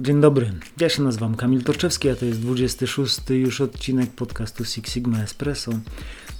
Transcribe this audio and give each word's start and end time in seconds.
Dzień 0.00 0.20
dobry, 0.20 0.52
ja 0.80 0.88
się 0.88 1.02
nazywam 1.02 1.34
Kamil 1.34 1.64
Toczewski, 1.64 2.10
a 2.10 2.16
to 2.16 2.24
jest 2.24 2.40
26 2.40 3.18
już 3.30 3.60
odcinek 3.60 4.10
podcastu 4.10 4.64
Six 4.64 4.92
Sigma 4.92 5.22
Espresso, 5.22 5.72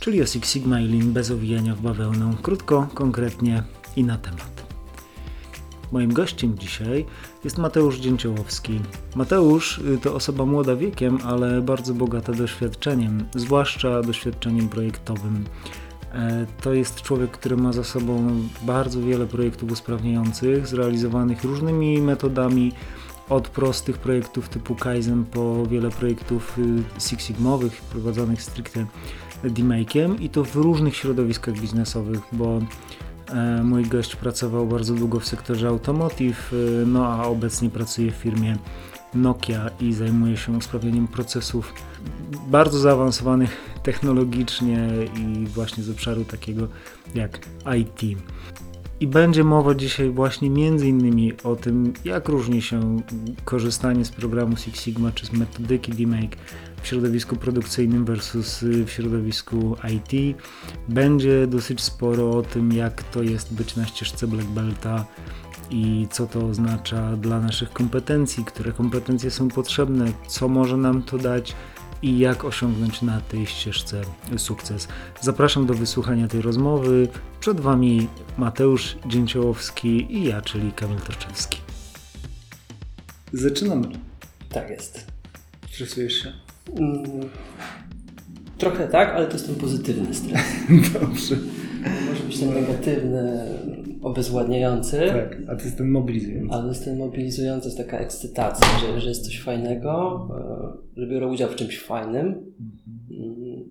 czyli 0.00 0.22
o 0.22 0.27
Six 0.27 0.52
Sigma 0.52 0.80
i 0.80 0.88
Lean 0.88 1.12
bez 1.12 1.30
owijania 1.30 1.75
w 1.75 1.80
bawełnę, 1.80 2.36
krótko, 2.43 2.88
konkretnie 2.95 3.62
i 3.96 4.04
na 4.04 4.18
temat. 4.18 4.66
Moim 5.93 6.12
gościem 6.12 6.59
dzisiaj 6.59 7.06
jest 7.45 7.59
Mateusz 7.59 7.98
Dzięciołowski. 7.98 8.80
Mateusz 9.14 9.79
y, 9.79 9.98
to 10.02 10.14
osoba 10.14 10.45
młoda 10.46 10.77
wiekiem, 10.77 11.18
ale 11.25 11.62
bardzo 11.62 11.95
bogata 11.95 12.32
doświadczeniem, 12.32 13.25
zwłaszcza 13.34 14.02
doświadczeniem 14.02 14.68
projektowym. 14.68 15.45
E, 16.12 16.46
to 16.62 16.75
jest 16.75 17.02
człowiek, 17.02 17.30
który 17.30 17.57
ma 17.57 17.73
za 17.73 17.84
sobą 17.84 18.41
bardzo 18.62 19.00
wiele 19.00 19.27
projektów 19.27 19.73
usprawniających, 19.73 20.66
zrealizowanych 20.66 21.45
różnymi 21.45 22.00
metodami, 22.00 22.73
od 23.28 23.48
prostych 23.48 23.98
projektów 23.98 24.48
typu 24.48 24.74
Kaizen 24.74 25.24
po 25.24 25.66
wiele 25.66 25.91
projektów 25.91 26.59
y, 26.59 27.01
Six 27.01 27.24
Sigmowych 27.24 27.83
prowadzonych 27.83 28.42
stricte 28.42 28.87
D-Make'iem 29.45 30.20
i 30.20 30.30
to 30.30 30.45
w 30.45 30.56
różnych 30.56 30.97
środowiskach 30.97 31.55
biznesowych, 31.60 32.20
bo 32.33 32.60
e, 33.28 33.62
mój 33.62 33.84
gość 33.84 34.16
pracował 34.16 34.66
bardzo 34.66 34.95
długo 34.95 35.20
w 35.20 35.27
sektorze 35.27 35.69
automotive, 35.69 36.52
y, 36.52 36.84
no 36.87 37.06
a 37.06 37.24
obecnie 37.24 37.70
pracuje 37.70 38.12
w 38.12 38.14
firmie 38.14 38.56
Nokia 39.14 39.70
i 39.80 39.92
zajmuje 39.92 40.36
się 40.36 40.52
usprawnieniem 40.52 41.09
procesów 41.09 41.75
bardzo 42.47 42.78
zaawansowanych 42.78 43.56
technologicznie 43.83 44.88
i 45.16 45.47
właśnie 45.47 45.83
z 45.83 45.91
obszaru 45.91 46.25
takiego 46.25 46.69
jak 47.14 47.38
IT. 47.78 48.19
I 49.01 49.07
będzie 49.07 49.45
mowa 49.45 49.75
dzisiaj 49.75 50.11
właśnie 50.11 50.51
między 50.51 50.89
innymi 50.89 51.33
o 51.45 51.57
tym, 51.57 51.93
jak 52.05 52.29
różni 52.29 52.62
się 52.62 53.01
korzystanie 53.45 54.05
z 54.05 54.11
programu 54.11 54.56
Six 54.56 54.81
Sigma 54.81 55.12
czy 55.12 55.27
z 55.27 55.33
metodyki 55.33 55.92
D-Make 55.92 56.36
w 56.83 56.86
środowisku 56.86 57.36
produkcyjnym 57.36 58.05
versus 58.05 58.64
w 58.86 58.91
środowisku 58.91 59.77
IT. 59.95 60.36
Będzie 60.89 61.47
dosyć 61.47 61.81
sporo 61.81 62.31
o 62.31 62.42
tym, 62.42 62.73
jak 62.73 63.03
to 63.03 63.23
jest 63.23 63.55
być 63.55 63.77
na 63.77 63.86
ścieżce 63.86 64.27
Black 64.27 64.48
Belta 64.48 65.06
i 65.70 66.06
co 66.11 66.27
to 66.27 66.47
oznacza 66.47 67.17
dla 67.17 67.41
naszych 67.41 67.73
kompetencji, 67.73 68.45
które 68.45 68.73
kompetencje 68.73 69.31
są 69.31 69.48
potrzebne, 69.48 70.12
co 70.27 70.48
może 70.48 70.77
nam 70.77 71.03
to 71.03 71.19
dać 71.19 71.55
i 72.05 72.19
jak 72.19 72.44
osiągnąć 72.44 73.02
na 73.02 73.20
tej 73.20 73.47
ścieżce 73.47 74.02
sukces. 74.36 74.88
Zapraszam 75.20 75.66
do 75.66 75.74
wysłuchania 75.74 76.28
tej 76.28 76.42
rozmowy. 76.42 77.08
Przed 77.41 77.61
Wami 77.61 78.08
Mateusz 78.38 78.96
Dzięciołowski 79.06 80.16
i 80.16 80.24
ja, 80.24 80.42
czyli 80.42 80.72
Kamil 80.72 80.98
Torczewski. 81.00 81.58
Zaczynamy. 83.33 83.88
Tak 84.48 84.70
jest. 84.70 85.06
Stresujesz 85.70 86.22
się? 86.22 86.33
Mm, 86.78 87.02
trochę 88.58 88.89
tak, 88.89 89.08
ale 89.08 89.27
to 89.27 89.33
jest 89.33 89.46
ten 89.46 89.55
pozytywny 89.55 90.14
stres. 90.14 90.42
Dobrze. 91.00 91.36
Może 92.08 92.24
być 92.24 92.40
ten 92.40 92.54
negatywny, 92.54 93.46
obezwładniający. 94.02 94.98
Tak, 95.08 95.36
a 95.48 95.56
to 95.56 95.64
jest 95.64 95.78
ten 95.78 95.90
mobilizujący. 95.90 96.54
Ale 96.54 96.68
jest 96.68 96.84
ten 96.84 96.98
mobilizujący, 96.98 97.68
jest 97.68 97.78
taka 97.78 97.98
ekscytacja, 97.98 98.66
że, 98.78 99.00
że 99.00 99.08
jest 99.08 99.24
coś 99.24 99.40
fajnego, 99.40 100.28
e, 100.96 101.00
że 101.00 101.06
biorę 101.06 101.27
udział 101.27 101.50
w 101.50 101.56
czymś 101.56 101.80
fajnym. 101.80 102.52
Mhm. 103.10 103.70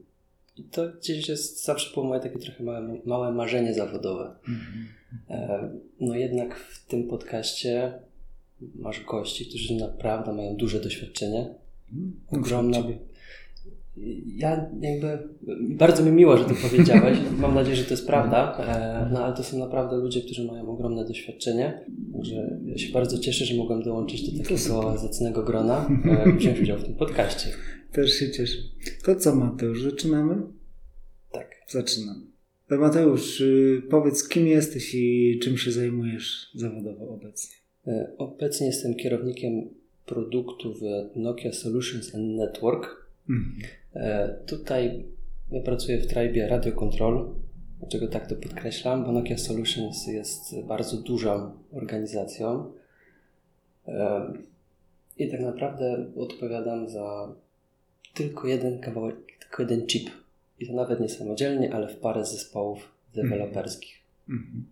I 0.57 0.63
to 0.63 0.89
gdzieś 0.99 1.29
jest 1.29 1.65
zawsze 1.65 1.93
było 1.93 2.05
moje 2.05 2.21
takie 2.21 2.39
trochę 2.39 2.63
małe, 2.63 2.97
małe 3.05 3.31
marzenie 3.31 3.73
zawodowe. 3.73 4.35
Mhm. 4.49 4.87
E, 5.29 5.69
no 5.99 6.15
jednak 6.15 6.55
w 6.55 6.85
tym 6.87 7.07
podcaście 7.07 7.93
masz 8.75 9.03
gości, 9.05 9.45
którzy 9.45 9.75
naprawdę 9.75 10.33
mają 10.33 10.55
duże 10.55 10.79
doświadczenie. 10.79 11.53
Mhm. 11.91 12.13
Ogromna, 12.31 12.77
ja 14.37 14.69
jakby, 14.81 15.17
bardzo 15.59 16.03
mi 16.03 16.11
miło, 16.11 16.37
że 16.37 16.45
to 16.45 16.53
powiedziałeś. 16.69 17.17
Mam 17.41 17.55
nadzieję, 17.55 17.75
że 17.75 17.83
to 17.83 17.93
jest 17.93 18.07
prawda, 18.07 18.57
e, 18.59 19.09
no 19.13 19.25
ale 19.25 19.35
to 19.35 19.43
są 19.43 19.59
naprawdę 19.59 19.97
ludzie, 19.97 20.21
którzy 20.21 20.47
mają 20.47 20.69
ogromne 20.69 21.05
doświadczenie. 21.05 21.85
Także 22.13 22.59
ja 22.65 22.77
się 22.77 22.93
bardzo 22.93 23.17
cieszę, 23.17 23.45
że 23.45 23.55
mogłem 23.55 23.83
dołączyć 23.83 24.31
do 24.31 24.43
takiego 24.43 24.97
zacnego 24.97 25.43
grona, 25.43 25.89
e, 26.05 26.31
wziąć 26.37 26.59
udział 26.59 26.79
w 26.79 26.83
tym 26.83 26.95
podcaście. 26.95 27.49
Też 27.91 28.13
się 28.13 28.31
cieszę. 28.31 28.57
To 29.05 29.15
co 29.15 29.35
Mateusz, 29.35 29.83
zaczynamy? 29.83 30.41
Tak. 31.31 31.55
Zaczynamy. 31.67 32.21
Mateusz, 32.69 33.41
y, 33.41 33.81
powiedz 33.89 34.27
kim 34.27 34.47
jesteś 34.47 34.95
i 34.95 35.39
czym 35.43 35.57
się 35.57 35.71
zajmujesz 35.71 36.51
zawodowo 36.55 37.09
obecnie? 37.09 37.55
E, 37.87 38.13
obecnie 38.17 38.67
jestem 38.67 38.95
kierownikiem 38.95 39.51
produktu 40.05 40.73
w 40.73 40.81
Nokia 41.15 41.51
Solutions 41.51 42.15
and 42.15 42.37
Network 42.37 43.03
Mhm. 43.29 43.61
E, 43.95 44.35
tutaj 44.45 45.05
ja 45.51 45.61
pracuję 45.61 45.97
w 45.97 46.07
trybie 46.07 46.47
Radio 46.47 46.71
Control. 46.71 47.29
Dlaczego 47.79 48.07
tak 48.07 48.27
to 48.27 48.35
podkreślam? 48.35 49.05
Bo 49.05 49.11
Nokia 49.11 49.37
Solutions 49.37 50.07
jest 50.07 50.61
bardzo 50.61 50.97
dużą 50.97 51.51
organizacją 51.73 52.71
e, 53.87 54.33
i 55.17 55.31
tak 55.31 55.39
naprawdę 55.39 56.05
odpowiadam 56.17 56.89
za 56.89 57.33
tylko 58.13 58.47
jeden 58.47 58.79
kawałek, 58.79 59.15
tylko 59.39 59.63
jeden 59.63 59.87
chip. 59.87 60.09
I 60.59 60.67
to 60.67 60.73
nawet 60.73 60.99
nie 60.99 61.09
samodzielnie, 61.09 61.73
ale 61.73 61.87
w 61.87 61.97
parę 61.97 62.25
zespołów 62.25 62.91
deweloperskich. 63.15 63.95
Mhm. 64.29 64.65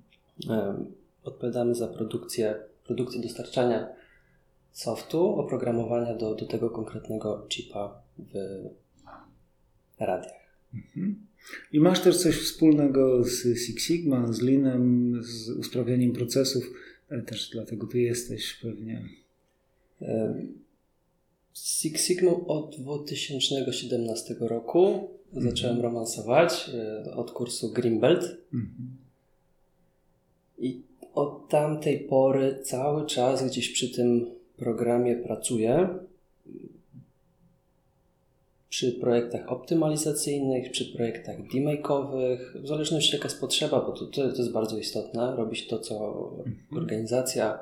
E, 0.49 0.85
odpowiadamy 1.23 1.75
za 1.75 1.87
produkcję, 1.87 2.55
produkcję 2.85 3.21
dostarczania 3.21 3.87
softu, 4.71 5.39
oprogramowania 5.39 6.15
do, 6.15 6.35
do 6.35 6.45
tego 6.45 6.69
konkretnego 6.69 7.45
chipa 7.49 8.01
w 8.19 8.33
radiach. 10.05 10.41
Mhm. 10.73 11.27
I 11.71 11.79
masz 11.79 11.99
też 11.99 12.17
coś 12.17 12.35
wspólnego 12.35 13.23
z 13.23 13.59
Six 13.59 13.83
Sigma, 13.83 14.33
z 14.33 14.41
Leanem, 14.41 15.19
z 15.23 15.49
usprawnianiem 15.49 16.13
procesów, 16.13 16.71
też 17.25 17.49
dlatego 17.49 17.87
tu 17.87 17.97
jesteś 17.97 18.53
pewnie. 18.53 19.09
Z 21.53 21.81
Six 21.81 22.07
Sigma 22.07 22.31
od 22.31 22.75
2017 22.79 24.35
roku 24.39 25.09
mhm. 25.33 25.51
zacząłem 25.51 25.81
romansować 25.81 26.71
e, 26.73 27.13
od 27.13 27.31
kursu 27.31 27.71
Greenbelt. 27.71 28.23
Mhm. 28.53 28.97
I 30.59 30.81
od 31.13 31.49
tamtej 31.49 31.99
pory 31.99 32.59
cały 32.63 33.05
czas 33.05 33.47
gdzieś 33.47 33.69
przy 33.69 33.89
tym 33.89 34.25
programie 34.57 35.15
pracuję 35.15 35.89
przy 38.81 38.91
projektach 38.91 39.51
optymalizacyjnych, 39.51 40.71
przy 40.71 40.85
projektach 40.85 41.35
demake'owych, 41.39 42.61
w 42.61 42.67
zależności 42.67 43.15
jaka 43.15 43.27
jest 43.27 43.39
potrzeba, 43.39 43.81
bo 43.81 43.91
to, 43.91 44.05
to 44.05 44.23
jest 44.23 44.51
bardzo 44.51 44.77
istotne, 44.77 45.35
robić 45.35 45.67
to, 45.67 45.79
co 45.79 45.95
mhm. 46.37 46.57
organizacja, 46.71 47.59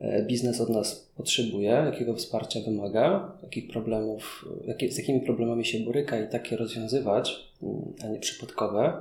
e, 0.00 0.22
biznes 0.22 0.60
od 0.60 0.68
nas 0.68 1.10
potrzebuje, 1.16 1.70
jakiego 1.70 2.14
wsparcia 2.14 2.60
wymaga, 2.60 3.38
jakich 3.42 3.70
problemów, 3.70 4.48
jakie, 4.66 4.92
z 4.92 4.98
jakimi 4.98 5.20
problemami 5.20 5.64
się 5.64 5.80
boryka 5.80 6.20
i 6.20 6.28
takie 6.28 6.56
rozwiązywać, 6.56 7.52
mm, 7.62 7.92
a 8.04 8.08
nie 8.08 8.18
przypadkowe. 8.18 8.92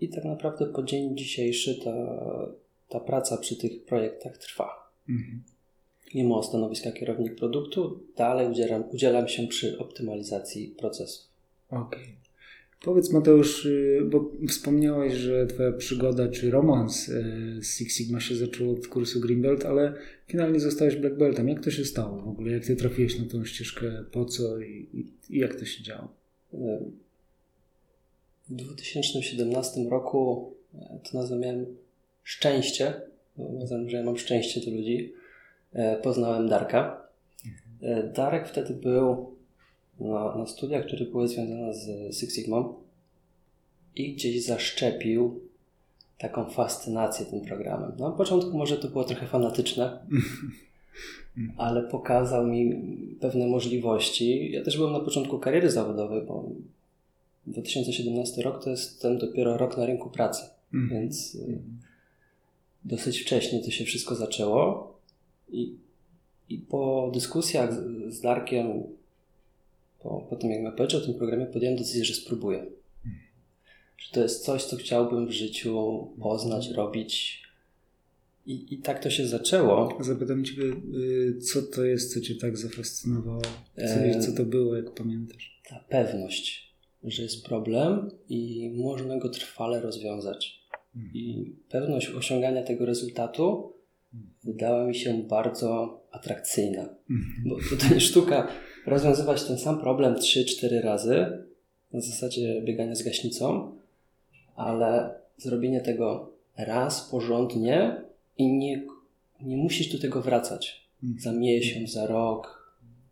I 0.00 0.08
tak 0.08 0.24
naprawdę 0.24 0.66
po 0.66 0.82
dzień 0.82 1.16
dzisiejszy 1.16 1.80
ta, 1.84 1.94
ta 2.88 3.00
praca 3.00 3.36
przy 3.36 3.56
tych 3.56 3.84
projektach 3.84 4.38
trwa. 4.38 4.90
Mhm 5.08 5.55
mimo 6.14 6.42
stanowiska 6.42 6.92
kierownik 6.92 7.34
produktu, 7.34 8.00
dalej 8.16 8.50
udzielam, 8.50 8.84
udzielam 8.92 9.28
się 9.28 9.46
przy 9.46 9.78
optymalizacji 9.78 10.74
procesów. 10.78 11.26
Okej. 11.70 12.02
Okay. 12.02 12.26
Powiedz 12.84 13.12
Mateusz, 13.12 13.64
y, 13.66 14.02
bo 14.10 14.30
wspomniałeś, 14.48 15.14
że 15.14 15.46
Twoja 15.46 15.72
przygoda 15.72 16.28
czy 16.28 16.50
romans 16.50 17.08
y, 17.08 17.58
z 17.62 17.76
Six 17.76 17.96
Sigma 17.96 18.20
się 18.20 18.36
zaczął 18.36 18.70
od 18.70 18.88
kursu 18.88 19.20
Greenbelt, 19.20 19.64
ale 19.64 19.94
finalnie 20.26 20.60
zostałeś 20.60 20.96
Black 20.96 21.16
Beltem. 21.16 21.48
Jak 21.48 21.64
to 21.64 21.70
się 21.70 21.84
stało 21.84 22.22
w 22.22 22.28
ogóle? 22.28 22.52
Jak 22.52 22.64
Ty 22.64 22.76
trafiłeś 22.76 23.18
na 23.18 23.24
tą 23.24 23.44
ścieżkę? 23.44 24.04
Po 24.12 24.24
co 24.24 24.60
i, 24.60 24.86
i, 24.94 25.34
i 25.36 25.38
jak 25.38 25.54
to 25.54 25.64
się 25.64 25.82
działo? 25.82 26.08
W 28.48 28.54
2017 28.54 29.80
roku 29.90 30.52
e, 30.74 30.98
to 31.04 31.18
nazwałem 31.18 31.66
szczęście. 32.24 32.94
Nazwałem, 33.38 33.90
że 33.90 33.96
ja 33.96 34.04
mam 34.04 34.16
szczęście 34.16 34.60
do 34.60 34.76
ludzi 34.76 35.12
poznałem 36.02 36.48
Darka. 36.48 37.06
E, 37.82 38.02
Darek 38.02 38.48
wtedy 38.48 38.74
był 38.74 39.36
na, 40.00 40.36
na 40.36 40.46
studiach, 40.46 40.86
które 40.86 41.04
były 41.04 41.28
związane 41.28 41.74
z 41.74 42.16
Six 42.16 42.34
Sigma 42.34 42.64
i 43.96 44.14
gdzieś 44.14 44.44
zaszczepił 44.44 45.40
taką 46.18 46.50
fascynację 46.50 47.26
tym 47.26 47.40
programem. 47.40 47.92
No, 47.98 48.10
na 48.10 48.16
początku 48.16 48.58
może 48.58 48.76
to 48.76 48.88
było 48.88 49.04
trochę 49.04 49.26
fanatyczne, 49.26 50.06
ale 51.56 51.82
pokazał 51.82 52.46
mi 52.46 52.74
pewne 53.20 53.46
możliwości. 53.46 54.52
Ja 54.52 54.64
też 54.64 54.76
byłem 54.76 54.92
na 54.92 55.00
początku 55.00 55.38
kariery 55.38 55.70
zawodowej, 55.70 56.22
bo 56.22 56.50
2017 57.46 58.42
rok 58.42 58.64
to 58.64 58.70
jest 58.70 59.02
ten 59.02 59.18
dopiero 59.18 59.56
rok 59.56 59.76
na 59.76 59.86
rynku 59.86 60.10
pracy, 60.10 60.42
mm. 60.74 60.88
więc 60.88 61.34
y, 61.34 61.58
dosyć 62.84 63.18
wcześnie 63.18 63.62
to 63.62 63.70
się 63.70 63.84
wszystko 63.84 64.14
zaczęło. 64.14 64.95
I 65.48 65.76
I 66.48 66.58
po 66.58 67.10
dyskusjach 67.14 67.74
z, 67.74 68.14
z 68.14 68.20
Darkiem, 68.20 68.82
po, 70.02 70.26
po 70.30 70.36
tym 70.36 70.50
jak 70.50 70.62
mi 70.62 70.72
powiedział 70.72 71.00
o 71.00 71.04
tym 71.04 71.14
programie, 71.14 71.46
podjąłem 71.46 71.78
decyzję, 71.78 72.04
że 72.04 72.14
spróbuję. 72.14 72.66
Że 73.98 74.12
to 74.12 74.22
jest 74.22 74.44
coś, 74.44 74.64
co 74.64 74.76
chciałbym 74.76 75.26
w 75.26 75.30
życiu 75.30 76.06
poznać, 76.20 76.68
robić. 76.70 77.42
I, 78.46 78.74
I 78.74 78.78
tak 78.78 79.02
to 79.02 79.10
się 79.10 79.26
zaczęło. 79.26 79.98
Zapytam 80.00 80.44
Cię, 80.44 80.52
y, 80.62 81.38
co 81.38 81.62
to 81.62 81.84
jest, 81.84 82.14
co 82.14 82.20
Cię 82.20 82.34
tak 82.34 82.56
zafascynowało? 82.56 83.42
Co, 83.76 84.02
wiesz, 84.04 84.26
co 84.26 84.32
to 84.32 84.44
było, 84.44 84.76
jak 84.76 84.94
pamiętasz? 84.94 85.62
Ta 85.68 85.84
pewność, 85.88 86.74
że 87.04 87.22
jest 87.22 87.46
problem 87.46 88.10
i 88.28 88.70
można 88.76 89.18
go 89.18 89.28
trwale 89.28 89.80
rozwiązać. 89.80 90.66
I 91.14 91.52
pewność 91.68 92.10
osiągania 92.10 92.62
tego 92.62 92.86
rezultatu 92.86 93.72
wydała 94.44 94.86
mi 94.86 94.94
się 94.94 95.22
bardzo 95.22 96.00
atrakcyjna. 96.10 96.88
Bo 97.46 97.56
to 97.56 97.94
nie 97.94 98.00
sztuka 98.10 98.48
rozwiązywać 98.86 99.44
ten 99.44 99.58
sam 99.58 99.80
problem 99.80 100.14
3-4 100.14 100.80
razy 100.82 101.26
na 101.92 102.00
zasadzie 102.00 102.62
biegania 102.62 102.94
z 102.94 103.02
gaśnicą, 103.02 103.76
ale 104.56 105.14
zrobienie 105.36 105.80
tego 105.80 106.32
raz 106.56 107.10
porządnie 107.10 107.96
i 108.38 108.52
nie, 108.52 108.82
nie 109.42 109.56
musisz 109.56 109.92
do 109.92 109.98
tego 109.98 110.22
wracać 110.22 110.86
za 111.18 111.32
miesiąc, 111.32 111.92
za 111.92 112.06
rok. 112.06 112.66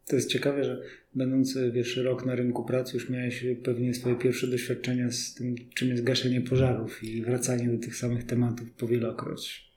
To 0.06 0.17
jest 0.17 0.31
ciekawe, 0.31 0.65
że 0.65 0.83
będąc 1.15 1.59
pierwszy 1.75 2.03
rok 2.03 2.27
na 2.27 2.35
rynku 2.35 2.65
pracy, 2.65 2.95
już 2.95 3.11
miałeś 3.11 3.45
pewnie 3.65 3.95
swoje 3.95 4.17
pierwsze 4.17 4.47
doświadczenia 4.47 5.11
z 5.11 5.35
tym, 5.35 5.55
czym 5.75 5.89
jest 5.89 6.05
gaszenie 6.05 6.41
pożarów 6.41 7.05
i 7.05 7.23
wracanie 7.23 7.69
do 7.69 7.79
tych 7.79 7.97
samych 7.97 8.25
tematów 8.25 8.71
powielokroć. 8.71 9.71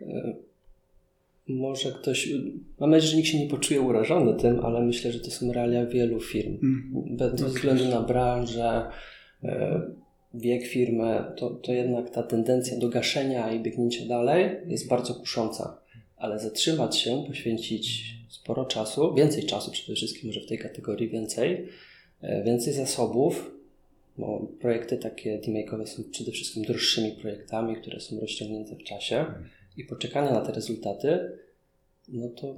E, 0.00 0.34
może 1.48 1.92
ktoś, 1.92 2.28
mam 2.80 2.90
nadzieję, 2.90 3.10
że 3.10 3.16
nikt 3.16 3.28
się 3.28 3.38
nie 3.38 3.48
poczuje 3.48 3.80
urażony 3.80 4.34
tym, 4.34 4.60
ale 4.60 4.80
myślę, 4.80 5.12
że 5.12 5.20
to 5.20 5.30
są 5.30 5.52
realia 5.52 5.86
wielu 5.86 6.20
firm. 6.20 6.58
Mm. 6.62 7.16
Bez 7.16 7.42
względu 7.42 7.88
na 7.88 8.00
branżę, 8.00 8.86
e, 9.42 9.82
wiek 10.34 10.66
firmy, 10.66 11.24
to, 11.36 11.50
to 11.50 11.72
jednak 11.72 12.10
ta 12.10 12.22
tendencja 12.22 12.78
do 12.78 12.88
gaszenia 12.88 13.52
i 13.52 13.60
biegnięcia 13.60 14.06
dalej 14.06 14.50
jest 14.66 14.88
bardzo 14.88 15.14
kusząca. 15.14 15.80
Ale 16.16 16.38
zatrzymać 16.38 16.98
się, 16.98 17.24
poświęcić 17.26 18.14
sporo 18.28 18.64
czasu, 18.64 19.14
więcej 19.14 19.46
czasu 19.46 19.70
przede 19.70 19.96
wszystkim, 19.96 20.26
może 20.26 20.40
w 20.40 20.46
tej 20.46 20.58
kategorii 20.58 21.08
więcej, 21.08 21.68
e, 22.22 22.44
więcej 22.44 22.72
zasobów, 22.72 23.50
bo 24.18 24.48
projekty 24.60 24.96
takie 24.96 25.40
demake'owe 25.40 25.86
są 25.86 26.02
przede 26.10 26.32
wszystkim 26.32 26.62
droższymi 26.64 27.12
projektami, 27.12 27.76
które 27.76 28.00
są 28.00 28.20
rozciągnięte 28.20 28.76
w 28.76 28.82
czasie 28.82 29.26
i 29.76 29.84
poczekania 29.84 30.32
na 30.32 30.40
te 30.40 30.52
rezultaty, 30.52 31.18
no 32.08 32.28
to 32.28 32.54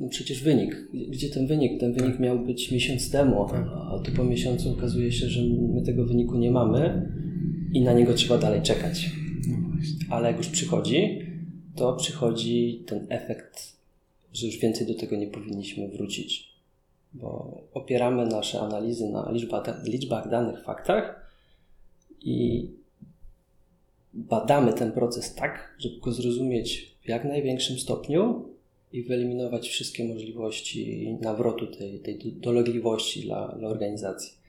no 0.00 0.08
przecież 0.08 0.42
wynik. 0.42 0.88
Gdzie 1.08 1.30
ten 1.30 1.46
wynik? 1.46 1.80
Ten 1.80 1.92
wynik 1.92 2.18
miał 2.18 2.38
być 2.38 2.70
miesiąc 2.70 3.10
temu, 3.10 3.46
a 3.92 3.98
tu 4.04 4.12
po 4.12 4.24
miesiącu 4.24 4.70
okazuje 4.70 5.12
się, 5.12 5.26
że 5.26 5.42
my 5.74 5.82
tego 5.82 6.04
wyniku 6.04 6.38
nie 6.38 6.50
mamy 6.50 7.12
i 7.72 7.80
na 7.80 7.92
niego 7.92 8.14
trzeba 8.14 8.38
dalej 8.38 8.62
czekać. 8.62 9.10
No 9.48 9.56
Ale 10.10 10.28
jak 10.28 10.38
już 10.38 10.48
przychodzi, 10.48 11.26
to 11.76 11.96
przychodzi 11.96 12.84
ten 12.86 13.06
efekt, 13.08 13.76
że 14.32 14.46
już 14.46 14.58
więcej 14.58 14.86
do 14.86 14.94
tego 14.94 15.16
nie 15.16 15.26
powinniśmy 15.26 15.88
wrócić. 15.88 16.50
Bo 17.12 17.60
opieramy 17.74 18.26
nasze 18.26 18.60
analizy 18.60 19.08
na 19.08 19.30
liczbach, 19.32 19.84
liczbach 19.84 20.30
danych, 20.30 20.62
faktach 20.64 21.30
i 22.22 22.68
badamy 24.14 24.72
ten 24.72 24.92
proces 24.92 25.34
tak, 25.34 25.74
żeby 25.78 26.00
go 26.00 26.12
zrozumieć 26.12 26.96
w 27.04 27.08
jak 27.08 27.24
największym 27.24 27.78
stopniu 27.78 28.44
i 28.92 29.02
wyeliminować 29.02 29.68
wszystkie 29.68 30.04
możliwości 30.04 31.16
nawrotu 31.20 31.66
tej, 31.66 32.00
tej 32.00 32.32
dolegliwości 32.32 33.22
dla, 33.22 33.56
dla 33.58 33.68
organizacji. 33.68 34.40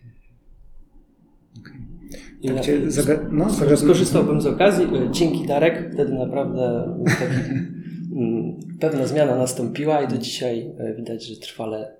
I 2.41 2.47
tak 2.47 2.59
cię 2.59 2.81
zaga- 2.87 3.29
no, 3.31 3.77
skorzystałbym 3.77 4.41
z 4.41 4.45
okazji. 4.45 4.87
Dzięki 5.11 5.47
Darek, 5.47 5.89
wtedy 5.93 6.13
naprawdę 6.13 6.95
taki, 7.05 7.51
mm, 8.17 8.59
pewna 8.79 9.07
zmiana 9.07 9.37
nastąpiła 9.37 10.03
i 10.03 10.07
do 10.07 10.17
dzisiaj 10.17 10.71
e, 10.77 10.95
widać, 10.95 11.25
że 11.25 11.35
trwale 11.35 11.95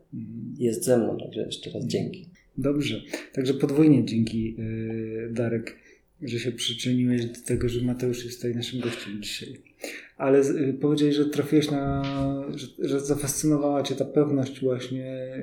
jest 0.57 0.85
ze 0.85 0.97
mną. 0.97 1.17
Także 1.17 1.41
jeszcze 1.41 1.71
raz 1.71 1.85
dzięki. 1.85 2.29
Dobrze. 2.57 3.01
Także 3.33 3.53
podwójnie 3.53 4.05
dzięki 4.05 4.55
e, 4.59 5.33
Darek 5.33 5.77
że 6.21 6.39
się 6.39 6.51
przyczyniłeś 6.51 7.25
do 7.25 7.45
tego, 7.45 7.69
że 7.69 7.81
Mateusz 7.81 8.25
jest 8.25 8.37
tutaj 8.37 8.55
naszym 8.55 8.79
gościem 8.79 9.23
dzisiaj. 9.23 9.61
Ale 10.17 10.39
y, 10.39 10.77
powiedziałeś, 10.81 11.15
że 11.15 11.25
trafiłeś 11.25 11.71
na, 11.71 12.03
że, 12.55 12.67
że 12.79 12.99
zafascynowała 12.99 13.83
Cię 13.83 13.95
ta 13.95 14.05
pewność 14.05 14.61
właśnie 14.61 15.37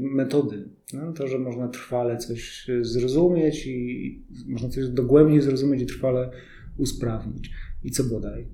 metody. 0.00 0.68
No? 0.92 1.12
To, 1.12 1.28
że 1.28 1.38
można 1.38 1.68
trwale 1.68 2.16
coś 2.16 2.70
zrozumieć 2.80 3.66
i 3.66 4.22
można 4.46 4.68
coś 4.68 4.88
dogłębnie 4.88 5.42
zrozumieć 5.42 5.82
i 5.82 5.86
trwale 5.86 6.30
usprawnić. 6.78 7.50
I 7.84 7.90
co 7.90 8.04
było 8.04 8.20
dalej? 8.20 8.46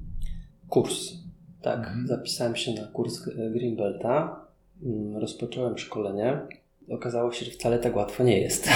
Kurs. 0.69 1.13
Tak, 1.63 1.79
mhm. 1.79 2.07
zapisałem 2.07 2.57
się 2.57 2.75
na 2.75 2.87
kurs 2.87 3.29
Greenbelta. 3.53 4.47
Mm, 4.83 5.17
rozpocząłem 5.17 5.79
szkolenie. 5.79 6.41
Okazało 6.89 7.33
się, 7.33 7.45
że 7.45 7.51
wcale 7.51 7.79
tak 7.79 7.97
łatwo 7.97 8.25
nie 8.25 8.41
jest. 8.41 8.69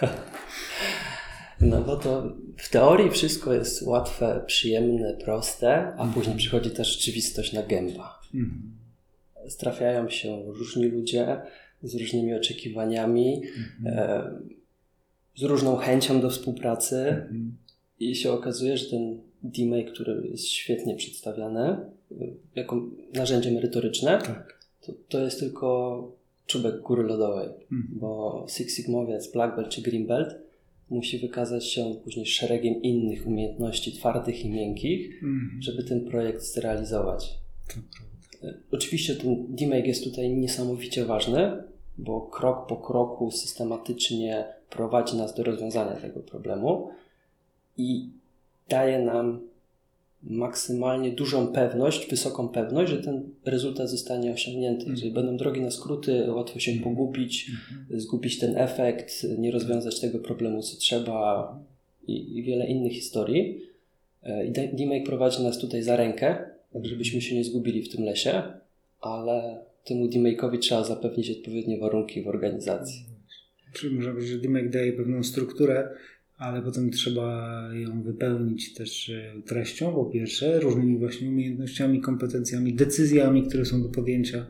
No 1.60 1.80
bo 1.82 1.96
to 1.96 2.32
w 2.56 2.70
teorii 2.70 3.10
wszystko 3.10 3.54
jest 3.54 3.82
łatwe, 3.82 4.42
przyjemne, 4.46 5.14
proste, 5.24 5.74
a 5.74 5.90
mhm. 5.90 6.12
później 6.12 6.36
przychodzi 6.36 6.70
ta 6.70 6.84
rzeczywistość 6.84 7.52
na 7.52 7.62
gęba. 7.62 8.20
Mhm. 8.34 8.72
Trafiają 9.58 10.10
się 10.10 10.42
różni 10.46 10.84
ludzie 10.84 11.40
z 11.82 11.94
różnymi 11.94 12.34
oczekiwaniami, 12.34 13.42
mhm. 13.76 13.98
e, 13.98 14.30
z 15.36 15.42
różną 15.42 15.76
chęcią 15.76 16.20
do 16.20 16.30
współpracy 16.30 17.26
i 18.00 18.14
się 18.14 18.32
okazuje, 18.32 18.76
że 18.76 18.90
ten 18.90 19.18
DMA, 19.42 19.82
który 19.92 20.28
jest 20.30 20.48
świetnie 20.48 20.96
przedstawiany 20.96 21.76
jako 22.54 22.86
narzędzie 23.14 23.52
merytoryczne, 23.52 24.18
tak. 24.18 24.58
to, 24.80 24.92
to 25.08 25.20
jest 25.20 25.40
tylko 25.40 26.12
czubek 26.46 26.80
góry 26.80 27.02
lodowej, 27.02 27.48
bo 27.70 28.46
Six 28.48 28.76
Sigmowiec, 28.76 29.32
Black 29.32 29.56
Belt 29.56 29.68
czy 29.68 29.82
Green 29.82 30.06
Belt 30.06 30.47
musi 30.90 31.18
wykazać 31.18 31.66
się 31.72 31.94
później 32.04 32.26
szeregiem 32.26 32.82
innych 32.82 33.26
umiejętności 33.26 33.92
twardych 33.92 34.44
i 34.44 34.50
miękkich, 34.50 35.22
mm. 35.22 35.58
żeby 35.60 35.84
ten 35.84 36.04
projekt 36.04 36.42
zrealizować. 36.42 37.34
E, 38.42 38.54
oczywiście 38.70 39.16
ten 39.16 39.46
DMake 39.48 39.86
jest 39.86 40.04
tutaj 40.04 40.30
niesamowicie 40.30 41.04
ważny, 41.04 41.62
bo 41.98 42.20
krok 42.20 42.66
po 42.68 42.76
kroku 42.76 43.30
systematycznie 43.30 44.46
prowadzi 44.70 45.16
nas 45.16 45.34
do 45.34 45.42
rozwiązania 45.42 45.96
tego 45.96 46.20
problemu 46.20 46.90
i 47.76 48.10
daje 48.68 48.98
nam 48.98 49.40
maksymalnie 50.22 51.12
dużą 51.12 51.46
pewność, 51.46 52.10
wysoką 52.10 52.48
pewność, 52.48 52.90
że 52.90 53.02
ten 53.02 53.30
rezultat 53.44 53.90
zostanie 53.90 54.32
osiągnięty. 54.32 54.82
Mm. 54.82 54.94
Jeżeli 54.94 55.12
będą 55.12 55.36
drogi 55.36 55.60
na 55.60 55.70
skróty, 55.70 56.32
łatwo 56.32 56.58
się 56.58 56.72
mhm. 56.72 56.90
pogubić, 56.90 57.50
mm. 57.90 58.00
zgubić 58.00 58.38
ten 58.38 58.56
efekt, 58.56 59.26
nie 59.38 59.50
rozwiązać 59.50 60.00
tego 60.00 60.18
problemu, 60.18 60.62
co 60.62 60.76
trzeba 60.76 61.58
i, 62.06 62.38
i 62.38 62.42
wiele 62.42 62.66
innych 62.66 62.92
historii. 62.92 63.60
E, 64.22 64.46
I 64.46 64.52
DMake 64.52 65.06
prowadzi 65.06 65.42
nas 65.42 65.58
tutaj 65.58 65.82
za 65.82 65.96
rękę, 65.96 66.38
tak 66.72 66.86
żebyśmy 66.86 67.20
się 67.20 67.34
nie 67.34 67.44
zgubili 67.44 67.82
w 67.82 67.88
tym 67.88 68.04
lesie, 68.04 68.42
ale 69.00 69.58
temu 69.84 70.06
DMake'owi 70.06 70.58
trzeba 70.58 70.84
zapewnić 70.84 71.30
odpowiednie 71.30 71.78
warunki 71.78 72.22
w 72.22 72.28
organizacji. 72.28 73.04
Czyli 73.72 73.94
można 73.94 74.12
powiedzieć, 74.12 74.32
że 74.32 74.38
DMake 74.38 74.68
daje 74.68 74.92
pewną 74.92 75.22
strukturę, 75.22 75.88
ale 76.38 76.62
potem 76.62 76.90
trzeba 76.90 77.60
ją 77.74 78.02
wypełnić 78.02 78.74
też 78.74 79.10
e, 79.10 79.42
treścią, 79.46 79.92
po 79.92 80.04
pierwsze, 80.04 80.60
różnymi 80.60 80.98
właśnie 80.98 81.28
umiejętnościami, 81.28 82.00
kompetencjami, 82.00 82.74
decyzjami, 82.74 83.42
które 83.42 83.64
są 83.64 83.82
do 83.82 83.88
podjęcia 83.88 84.46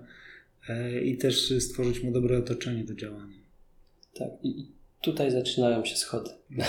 e, 0.68 1.00
i 1.00 1.16
też 1.16 1.54
stworzyć 1.60 2.02
mu 2.02 2.12
dobre 2.12 2.38
otoczenie 2.38 2.84
do 2.84 2.94
działania. 2.94 3.38
Tak, 4.14 4.28
i 4.42 4.66
tutaj 5.00 5.30
zaczynają 5.30 5.84
się 5.84 5.96
schody. 5.96 6.30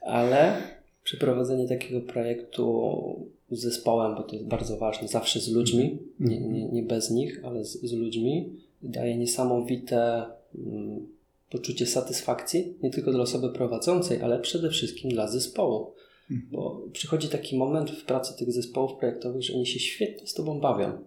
ale 0.00 0.62
przeprowadzenie 1.04 1.68
takiego 1.68 2.00
projektu 2.00 3.28
z 3.50 3.60
zespołem, 3.60 4.14
bo 4.14 4.22
to 4.22 4.36
jest 4.36 4.48
bardzo 4.48 4.76
ważne, 4.76 5.08
zawsze 5.08 5.40
z 5.40 5.48
ludźmi, 5.48 5.98
nie, 6.20 6.40
nie, 6.40 6.68
nie 6.68 6.82
bez 6.82 7.10
nich, 7.10 7.40
ale 7.44 7.64
z, 7.64 7.82
z 7.82 7.92
ludźmi, 7.92 8.52
daje 8.82 9.18
niesamowite. 9.18 10.24
Mm, 10.54 11.17
poczucie 11.50 11.86
satysfakcji, 11.86 12.74
nie 12.82 12.90
tylko 12.90 13.12
dla 13.12 13.20
osoby 13.20 13.48
prowadzącej, 13.52 14.22
ale 14.22 14.38
przede 14.38 14.70
wszystkim 14.70 15.10
dla 15.10 15.28
zespołu. 15.28 15.92
Mhm. 16.30 16.48
Bo 16.52 16.82
przychodzi 16.92 17.28
taki 17.28 17.56
moment 17.56 17.90
w 17.90 18.04
pracy 18.04 18.38
tych 18.38 18.52
zespołów 18.52 18.98
projektowych, 18.98 19.42
że 19.42 19.54
oni 19.54 19.66
się 19.66 19.78
świetnie 19.78 20.26
z 20.26 20.34
Tobą 20.34 20.60
bawią. 20.60 20.98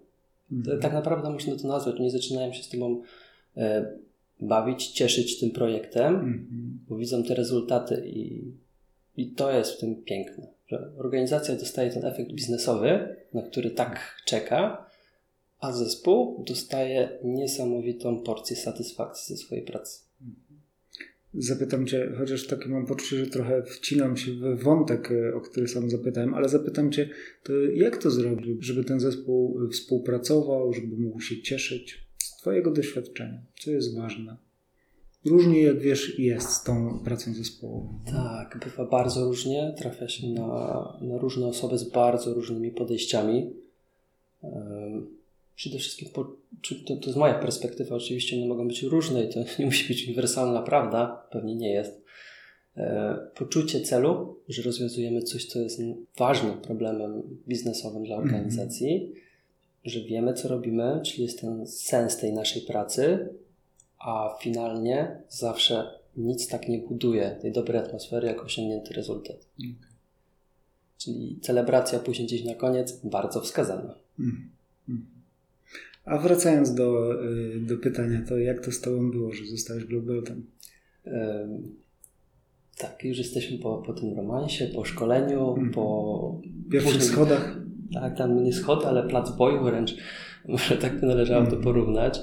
Mhm. 0.51 0.81
Tak 0.81 0.93
naprawdę 0.93 1.29
można 1.29 1.55
to 1.55 1.67
nazwać. 1.67 1.95
Oni 1.95 2.11
zaczynają 2.11 2.53
się 2.53 2.63
z 2.63 2.69
Tobą 2.69 3.01
e, 3.57 3.97
bawić, 4.39 4.87
cieszyć 4.87 5.39
tym 5.39 5.51
projektem, 5.51 6.15
mhm. 6.15 6.79
bo 6.89 6.97
widzą 6.97 7.23
te 7.23 7.35
rezultaty 7.35 8.03
i, 8.07 8.51
i 9.17 9.31
to 9.31 9.51
jest 9.51 9.71
w 9.71 9.79
tym 9.79 9.95
piękne, 10.03 10.47
że 10.67 10.91
organizacja 10.97 11.55
dostaje 11.55 11.89
ten 11.89 12.05
efekt 12.05 12.31
biznesowy, 12.31 13.15
na 13.33 13.41
który 13.41 13.71
tak 13.71 14.15
czeka 14.25 14.91
a 15.61 15.71
zespół 15.71 16.43
dostaje 16.47 17.19
niesamowitą 17.23 18.23
porcję 18.23 18.55
satysfakcji 18.55 19.35
ze 19.35 19.43
swojej 19.43 19.65
pracy. 19.65 20.10
Zapytam 21.33 21.87
Cię, 21.87 22.11
chociaż 22.17 22.47
takie 22.47 22.69
mam 22.69 22.85
poczucie, 22.85 23.17
że 23.17 23.27
trochę 23.27 23.63
wcinam 23.63 24.17
się 24.17 24.31
w 24.31 24.63
wątek, 24.63 25.11
e, 25.11 25.35
o 25.35 25.41
który 25.41 25.67
sam 25.67 25.89
zapytałem, 25.89 26.33
ale 26.33 26.49
zapytam 26.49 26.91
Cię, 26.91 27.09
to 27.43 27.53
jak 27.53 27.97
to 27.97 28.11
zrobić, 28.11 28.65
żeby 28.65 28.83
ten 28.83 28.99
zespół 28.99 29.69
współpracował, 29.71 30.73
żeby 30.73 30.97
mógł 30.97 31.21
się 31.21 31.41
cieszyć 31.41 32.07
z 32.17 32.37
Twojego 32.37 32.71
doświadczenia? 32.71 33.41
Co 33.59 33.71
jest 33.71 33.97
ważne? 33.97 34.37
Różnie, 35.25 35.61
jak 35.61 35.79
wiesz, 35.79 36.19
jest 36.19 36.49
z 36.49 36.63
tą 36.63 36.99
pracą 37.03 37.33
zespołową. 37.33 37.99
Tak, 38.05 38.59
bywa 38.65 38.85
bardzo 38.85 39.25
różnie. 39.25 39.75
Trafia 39.77 40.07
się 40.07 40.27
na, 40.27 40.97
na 41.01 41.17
różne 41.17 41.47
osoby 41.47 41.77
z 41.77 41.89
bardzo 41.89 42.33
różnymi 42.33 42.71
podejściami. 42.71 43.53
Przede 45.61 45.79
wszystkim, 45.79 46.09
po, 46.09 46.23
to, 46.87 46.95
to 46.95 47.11
z 47.11 47.15
moja 47.15 47.33
perspektywa, 47.33 47.95
oczywiście 47.95 48.37
one 48.37 48.45
mogą 48.45 48.67
być 48.67 48.83
różne 48.83 49.23
i 49.23 49.29
to 49.29 49.39
nie 49.59 49.65
musi 49.65 49.87
być 49.87 50.05
uniwersalna 50.05 50.61
prawda, 50.61 51.27
pewnie 51.31 51.55
nie 51.55 51.69
jest. 51.69 52.01
E, 52.77 53.17
poczucie 53.35 53.81
celu, 53.81 54.37
że 54.49 54.61
rozwiązujemy 54.61 55.21
coś, 55.21 55.45
co 55.45 55.59
jest 55.59 55.81
ważnym 56.17 56.61
problemem 56.61 57.21
biznesowym 57.47 58.03
dla 58.03 58.15
mhm. 58.15 58.35
organizacji, 58.35 58.95
mm 58.95 59.09
-hmm. 59.09 59.15
że 59.85 60.01
wiemy, 60.03 60.33
co 60.33 60.47
robimy, 60.47 61.01
czyli 61.05 61.23
jest 61.23 61.41
ten 61.41 61.67
sens 61.67 62.17
tej 62.17 62.33
naszej 62.33 62.61
pracy, 62.61 63.29
a 63.99 64.37
finalnie 64.41 65.21
zawsze 65.29 65.99
nic 66.17 66.47
tak 66.47 66.69
nie 66.69 66.79
buduje 66.79 67.37
tej 67.41 67.51
dobrej 67.51 67.81
atmosfery, 67.81 68.27
jak 68.27 68.43
osiągnięty 68.43 68.93
rezultat. 68.93 69.37
Okay. 69.59 69.75
Czyli 70.97 71.39
celebracja 71.41 71.99
później 71.99 72.27
gdzieś 72.27 72.43
na 72.43 72.55
koniec 72.55 72.99
bardzo 73.03 73.41
wskazana. 73.41 73.95
Mm. 74.19 74.49
Mm. 74.89 75.20
A 76.05 76.17
wracając 76.17 76.73
do, 76.73 77.15
y, 77.25 77.59
do 77.59 77.77
pytania, 77.77 78.21
to 78.29 78.37
jak 78.37 78.65
to 78.65 78.71
z 78.71 78.81
Tobą 78.81 79.11
było, 79.11 79.31
że 79.31 79.45
zostałeś 79.45 79.83
Blue 79.83 80.01
Beltem? 80.01 80.45
tak, 82.77 83.03
już 83.03 83.17
jesteśmy 83.17 83.57
po, 83.57 83.77
po 83.77 83.93
tym 83.93 84.17
romansie, 84.17 84.67
po 84.75 84.85
szkoleniu, 84.85 85.55
mm. 85.57 85.71
po... 85.71 86.41
Pierwszych 86.71 86.93
później, 86.93 87.11
schodach. 87.13 87.57
Tak, 87.93 88.17
tam 88.17 88.43
nie 88.43 88.53
schody, 88.53 88.85
ale 88.85 89.07
plac 89.07 89.37
boju 89.37 89.63
wręcz, 89.63 89.95
może 90.47 90.77
tak 90.77 90.99
by 90.99 91.07
należało 91.07 91.39
mm. 91.41 91.51
to 91.51 91.57
porównać 91.57 92.21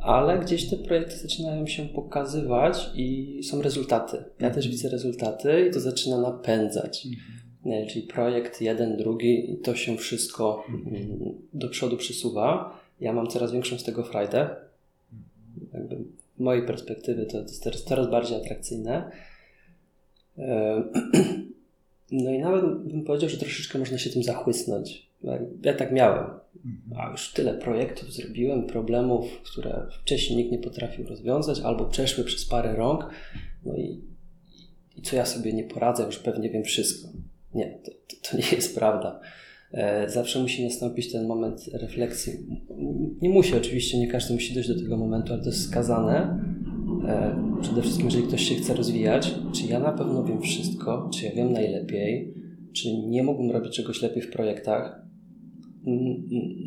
ale 0.00 0.38
gdzieś 0.38 0.70
te 0.70 0.76
projekty 0.76 1.16
zaczynają 1.16 1.66
się 1.66 1.88
pokazywać 1.88 2.90
i 2.94 3.40
są 3.42 3.62
rezultaty. 3.62 4.24
Ja 4.40 4.50
też 4.50 4.68
widzę 4.68 4.88
rezultaty 4.88 5.66
i 5.68 5.72
to 5.72 5.80
zaczyna 5.80 6.20
napędzać. 6.20 7.06
Mhm. 7.06 7.88
Czyli 7.88 8.06
projekt 8.06 8.60
jeden, 8.60 8.96
drugi 8.96 9.52
i 9.52 9.56
to 9.56 9.74
się 9.74 9.96
wszystko 9.96 10.64
mm, 10.68 11.34
do 11.52 11.68
przodu 11.68 11.96
przesuwa. 11.96 12.80
Ja 13.00 13.12
mam 13.12 13.26
coraz 13.26 13.52
większą 13.52 13.78
z 13.78 13.84
tego 13.84 14.04
frajdę. 14.04 14.56
Jakby 15.72 15.96
z 16.36 16.40
mojej 16.40 16.66
perspektywy 16.66 17.26
to 17.26 17.38
jest 17.38 17.64
teraz 17.64 17.84
coraz 17.84 18.10
bardziej 18.10 18.36
atrakcyjne. 18.36 19.10
No 22.12 22.30
i 22.30 22.38
nawet 22.38 22.64
bym 22.64 23.04
powiedział, 23.04 23.30
że 23.30 23.36
troszeczkę 23.36 23.78
można 23.78 23.98
się 23.98 24.10
tym 24.10 24.22
zachłysnąć. 24.22 25.10
Ja 25.62 25.74
tak 25.74 25.92
miałem. 25.92 26.24
A 26.96 27.10
już 27.10 27.32
tyle 27.32 27.54
projektów 27.54 28.12
zrobiłem, 28.12 28.66
problemów, 28.66 29.42
które 29.42 29.86
wcześniej 30.00 30.36
nikt 30.36 30.52
nie 30.52 30.58
potrafił 30.58 31.06
rozwiązać, 31.06 31.60
albo 31.60 31.84
przeszły 31.84 32.24
przez 32.24 32.44
parę 32.44 32.76
rąk. 32.76 33.10
No 33.64 33.76
i, 33.76 34.00
i 34.96 35.02
co 35.02 35.16
ja 35.16 35.26
sobie 35.26 35.52
nie 35.52 35.64
poradzę, 35.64 36.04
już 36.04 36.18
pewnie 36.18 36.50
wiem 36.50 36.64
wszystko. 36.64 37.08
Nie, 37.54 37.78
to, 37.84 37.90
to, 37.90 38.30
to 38.30 38.36
nie 38.36 38.56
jest 38.56 38.74
prawda. 38.74 39.20
E, 39.72 40.10
zawsze 40.10 40.42
musi 40.42 40.64
nastąpić 40.64 41.12
ten 41.12 41.26
moment 41.26 41.70
refleksji. 41.72 42.32
Nie 43.22 43.30
musi, 43.30 43.56
oczywiście, 43.56 43.98
nie 43.98 44.08
każdy 44.08 44.34
musi 44.34 44.54
dojść 44.54 44.68
do 44.68 44.78
tego 44.80 44.96
momentu, 44.96 45.32
ale 45.32 45.42
to 45.42 45.48
jest 45.48 45.68
skazane. 45.68 46.44
E, 47.08 47.36
przede 47.60 47.82
wszystkim, 47.82 48.06
jeżeli 48.06 48.24
ktoś 48.24 48.42
się 48.42 48.54
chce 48.54 48.74
rozwijać, 48.74 49.34
czy 49.52 49.66
ja 49.66 49.80
na 49.80 49.92
pewno 49.92 50.24
wiem 50.24 50.40
wszystko, 50.40 51.10
czy 51.14 51.24
ja 51.24 51.32
wiem 51.32 51.52
najlepiej, 51.52 52.34
czy 52.72 52.96
nie 52.96 53.22
mógłbym 53.22 53.50
robić 53.50 53.76
czegoś 53.76 54.02
lepiej 54.02 54.22
w 54.22 54.30
projektach, 54.30 55.10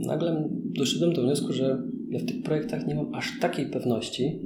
nagle 0.06 0.50
doszedłem 0.66 1.14
do 1.14 1.22
wniosku, 1.22 1.54
że 1.54 1.84
ja 2.10 2.20
w 2.20 2.26
tych 2.26 2.44
projektach 2.44 2.88
nie 2.88 2.96
mam 2.96 3.16
aż 3.16 3.40
takiej 3.40 3.66
pewności, 3.66 4.40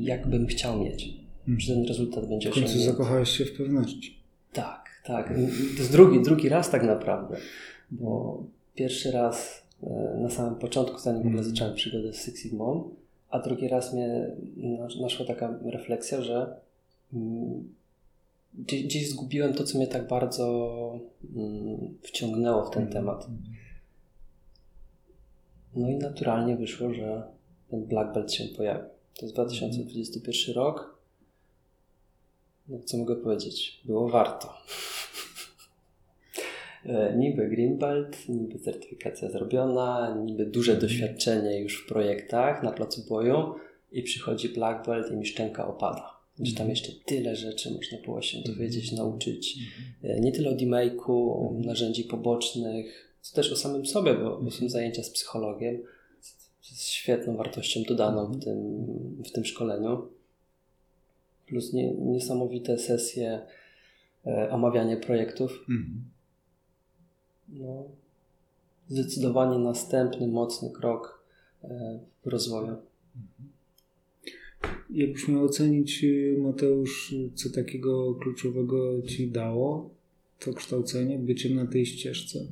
jakbym 0.00 0.46
chciał 0.46 0.84
mieć, 0.84 1.14
że 1.58 1.74
ten 1.74 1.84
rezultat 1.84 2.28
będzie 2.28 2.50
osiągnięty. 2.50 2.78
W 2.78 2.86
końcu 2.86 2.92
zakochałeś 2.92 3.28
się 3.28 3.44
w 3.44 3.52
pewności. 3.56 4.18
Tak, 4.52 4.87
tak. 5.04 5.28
To 5.28 5.40
jest 5.78 5.92
drugi, 5.92 6.22
drugi 6.22 6.48
raz 6.48 6.70
tak 6.70 6.82
naprawdę, 6.82 7.36
bo 7.90 8.42
pierwszy 8.74 9.10
raz 9.10 9.62
e, 9.82 10.18
na 10.20 10.30
samym 10.30 10.54
początku, 10.54 10.98
zanim 10.98 11.22
w 11.22 11.26
ogóle 11.26 11.42
hmm. 11.42 11.54
zacząłem 11.54 11.74
przygodę 11.74 12.12
z 12.12 12.24
Six 12.24 12.42
Sigma, 12.42 12.64
a 13.30 13.38
drugi 13.38 13.68
raz 13.68 13.94
mnie 13.94 14.30
naszła 15.00 15.26
taka 15.26 15.58
refleksja, 15.64 16.22
że 16.22 16.56
mm, 17.12 17.74
gdzieś, 18.54 18.84
gdzieś 18.84 19.10
zgubiłem 19.10 19.54
to, 19.54 19.64
co 19.64 19.78
mnie 19.78 19.86
tak 19.86 20.08
bardzo 20.08 21.00
mm, 21.36 21.94
wciągnęło 22.02 22.64
w 22.64 22.70
ten 22.70 22.82
mm. 22.82 22.92
temat. 22.92 23.26
No 25.76 25.88
i 25.88 25.96
naturalnie 25.96 26.56
wyszło, 26.56 26.94
że 26.94 27.22
ten 27.70 27.84
Black 27.84 28.14
Belt 28.14 28.32
się 28.32 28.44
pojawił. 28.44 28.88
To 29.18 29.26
jest 29.26 29.34
2021 29.34 30.54
rok. 30.54 30.97
Co 32.84 32.98
mogę 32.98 33.16
powiedzieć? 33.16 33.80
Było 33.84 34.08
warto. 34.08 34.54
E, 36.84 37.16
niby 37.16 37.48
Green 37.48 37.78
Belt, 37.78 38.28
niby 38.28 38.58
certyfikacja 38.58 39.30
zrobiona, 39.30 40.16
niby 40.24 40.46
duże 40.46 40.76
doświadczenie 40.76 41.60
już 41.60 41.84
w 41.84 41.88
projektach 41.88 42.62
na 42.62 42.72
placu 42.72 43.08
boju 43.08 43.54
i 43.92 44.02
przychodzi 44.02 44.48
Black 44.48 44.86
Belt 44.86 45.12
i 45.12 45.16
mi 45.16 45.26
szczęka 45.26 45.68
opada. 45.68 46.18
Że 46.40 46.54
tam 46.54 46.70
jeszcze 46.70 46.92
tyle 47.04 47.36
rzeczy 47.36 47.70
można 47.70 47.98
było 47.98 48.22
się 48.22 48.38
dowiedzieć, 48.46 48.92
nauczyć. 48.92 49.58
E, 50.02 50.20
nie 50.20 50.32
tyle 50.32 50.50
o 50.50 50.54
demake'u, 50.54 51.52
narzędzi 51.64 52.04
pobocznych, 52.04 53.14
co 53.20 53.36
też 53.36 53.52
o 53.52 53.56
samym 53.56 53.86
sobie, 53.86 54.14
bo, 54.14 54.38
bo 54.42 54.50
są 54.50 54.68
zajęcia 54.68 55.02
z 55.02 55.10
psychologiem, 55.10 55.82
z 56.62 56.88
świetną 56.88 57.36
wartością 57.36 57.82
dodaną 57.88 58.32
w 58.32 58.44
tym, 58.44 58.86
w 59.24 59.32
tym 59.32 59.44
szkoleniu. 59.44 60.17
Plus 61.48 61.72
nie, 61.72 61.94
niesamowite 61.94 62.78
sesje, 62.78 63.40
e, 64.26 64.50
omawianie 64.50 64.96
projektów. 64.96 65.66
No, 67.48 67.84
zdecydowanie 68.88 69.58
następny 69.58 70.28
mocny 70.28 70.70
krok 70.70 71.24
e, 71.64 71.98
w 72.24 72.26
rozwoju. 72.26 72.76
Jakbyś 74.90 75.28
miał 75.28 75.44
ocenić, 75.44 76.04
y, 76.04 76.36
Mateusz, 76.38 77.14
co 77.34 77.50
takiego 77.50 78.14
kluczowego 78.14 79.02
ci 79.02 79.30
dało 79.30 79.90
to 80.38 80.52
kształcenie, 80.52 81.18
byciem 81.18 81.54
na 81.54 81.66
tej 81.66 81.86
ścieżce? 81.86 82.46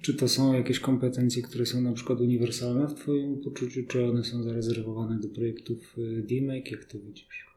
Czy 0.00 0.14
to 0.14 0.28
są 0.28 0.52
jakieś 0.52 0.80
kompetencje, 0.80 1.42
które 1.42 1.66
są 1.66 1.80
na 1.80 1.92
przykład 1.92 2.20
uniwersalne 2.20 2.88
w 2.88 2.94
Twoim 2.94 3.40
poczuciu, 3.40 3.82
czy 3.88 4.04
one 4.04 4.24
są 4.24 4.42
zarezerwowane 4.42 5.20
do 5.20 5.28
projektów 5.28 5.98
y, 5.98 6.22
DMake? 6.22 6.70
Jak 6.70 6.84
to 6.84 6.98
widzisz? 6.98 7.51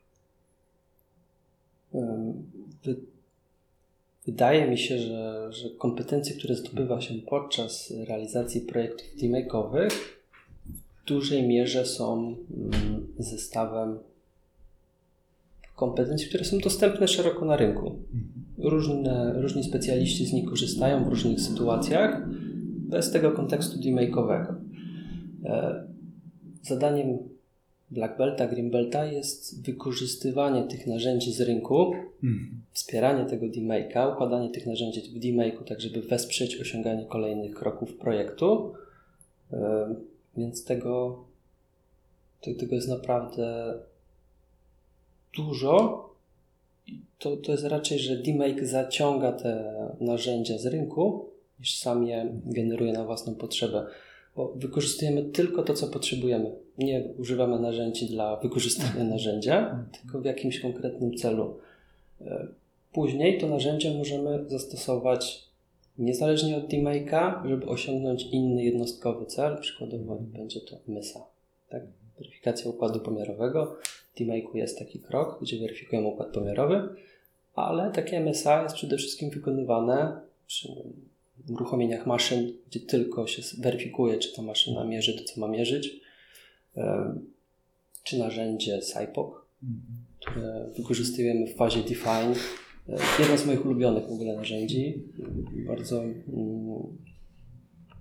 Wydaje 4.26 4.68
mi 4.72 4.78
się, 4.78 4.98
że, 4.98 5.48
że 5.54 5.70
kompetencje, 5.70 6.36
które 6.36 6.56
zdobywa 6.56 7.02
się 7.02 7.14
podczas 7.14 7.94
realizacji 8.08 8.62
projektów 8.62 9.08
DMake'owych, 9.22 9.92
w 10.66 11.08
dużej 11.08 11.48
mierze 11.48 11.86
są 11.86 12.36
mm, 12.58 13.08
zestawem 13.20 14.00
kompetencji, 15.76 16.30
które 16.30 16.46
są 16.46 16.58
dostępne 16.58 17.08
szeroko 17.08 17.46
na 17.46 17.58
rynku. 17.58 17.96
Różne, 18.58 19.34
różni 19.42 19.64
specjaliści 19.64 20.26
z 20.26 20.34
nich 20.34 20.50
korzystają 20.50 21.06
w 21.06 21.08
różnych 21.08 21.42
sytuacjach, 21.42 22.30
bez 22.90 23.12
tego 23.12 23.32
kontekstu 23.32 23.80
demake'owego. 23.80 24.56
E, 25.46 25.84
zadaniem 26.62 27.18
Black 27.92 28.18
Belta, 28.18 28.48
Green 28.48 28.72
Belta 28.72 29.06
jest 29.06 29.66
wykorzystywanie 29.66 30.64
tych 30.64 30.88
narzędzi 30.88 31.34
z 31.34 31.42
rynku, 31.42 31.94
mhm. 32.24 32.62
wspieranie 32.72 33.26
tego 33.26 33.46
demake'a, 33.46 34.14
układanie 34.14 34.50
tych 34.50 34.66
narzędzi 34.66 35.02
w 35.02 35.20
demake'u, 35.20 35.64
tak 35.64 35.82
żeby 35.82 36.02
wesprzeć 36.02 36.62
osiąganie 36.62 37.06
kolejnych 37.06 37.54
kroków 37.54 37.94
projektu. 37.94 38.74
Więc 40.38 40.66
tego, 40.66 41.24
tego 42.42 42.76
jest 42.76 42.90
naprawdę 42.90 43.74
dużo. 45.36 46.06
To, 47.20 47.38
to 47.38 47.52
jest 47.52 47.64
raczej, 47.64 48.00
że 48.00 48.18
DMake 48.18 48.66
zaciąga 48.66 49.32
te 49.32 49.74
narzędzia 50.00 50.58
z 50.58 50.66
rynku, 50.66 51.30
niż 51.60 51.78
sam 51.78 52.08
je 52.08 52.42
generuje 52.46 52.94
na 52.94 53.04
własną 53.04 53.36
potrzebę. 53.36 53.86
Bo 54.36 54.54
wykorzystujemy 54.56 55.24
tylko 55.24 55.64
to, 55.64 55.74
co 55.74 55.88
potrzebujemy. 55.88 56.52
Nie 56.78 57.04
używamy 57.18 57.60
narzędzi 57.60 58.06
dla 58.06 58.36
wykorzystania 58.36 59.04
narzędzia, 59.04 59.86
tylko 60.02 60.22
w 60.22 60.26
jakimś 60.26 60.60
konkretnym 60.60 61.18
celu. 61.18 61.58
E, 62.22 62.48
później 62.94 63.38
to 63.38 63.48
narzędzie 63.48 63.94
możemy 63.94 64.46
zastosować 64.48 65.46
niezależnie 65.98 66.58
od 66.58 66.68
demake'a, 66.68 67.50
żeby 67.50 67.66
osiągnąć 67.66 68.24
inny 68.24 68.64
jednostkowy 68.64 69.26
cel, 69.26 69.58
przykładowo 69.58 70.16
będzie 70.16 70.62
to 70.62 70.78
MYSA, 70.88 71.20
tak? 71.70 71.84
weryfikacja 72.18 72.70
układu 72.70 73.00
pomiarowego. 73.00 73.76
W 74.16 74.20
demake'u 74.20 74.56
jest 74.56 74.80
taki 74.80 75.00
krok, 75.00 75.40
gdzie 75.42 75.60
weryfikujemy 75.60 76.08
układ 76.08 76.28
pomiarowy, 76.28 76.90
ale 77.56 77.92
takie 77.92 78.18
MSA 78.20 78.64
jest 78.64 78.76
przede 78.76 78.98
wszystkim 78.98 79.30
wykonywane 79.30 80.22
przy 80.48 80.70
uruchomieniach 81.50 82.06
maszyn, 82.06 82.54
gdzie 82.70 82.80
tylko 82.80 83.28
się 83.28 83.62
weryfikuje, 83.62 84.18
czy 84.18 84.36
ta 84.36 84.42
maszyna 84.42 84.84
mierzy 84.84 85.14
to, 85.14 85.24
co 85.24 85.42
ma 85.42 85.48
mierzyć, 85.48 86.02
czy 88.04 88.20
narzędzie 88.20 88.82
SIPOC, 88.82 89.34
które 90.20 90.70
wykorzystujemy 90.78 91.48
w 91.48 91.56
fazie 91.56 91.82
define. 91.82 92.36
Jedno 93.20 93.38
z 93.38 93.46
moich 93.46 93.66
ulubionych 93.66 94.08
w 94.08 94.12
ogóle 94.12 94.36
narzędzi, 94.36 95.04
bardzo, 95.68 96.04
mm, 96.04 96.18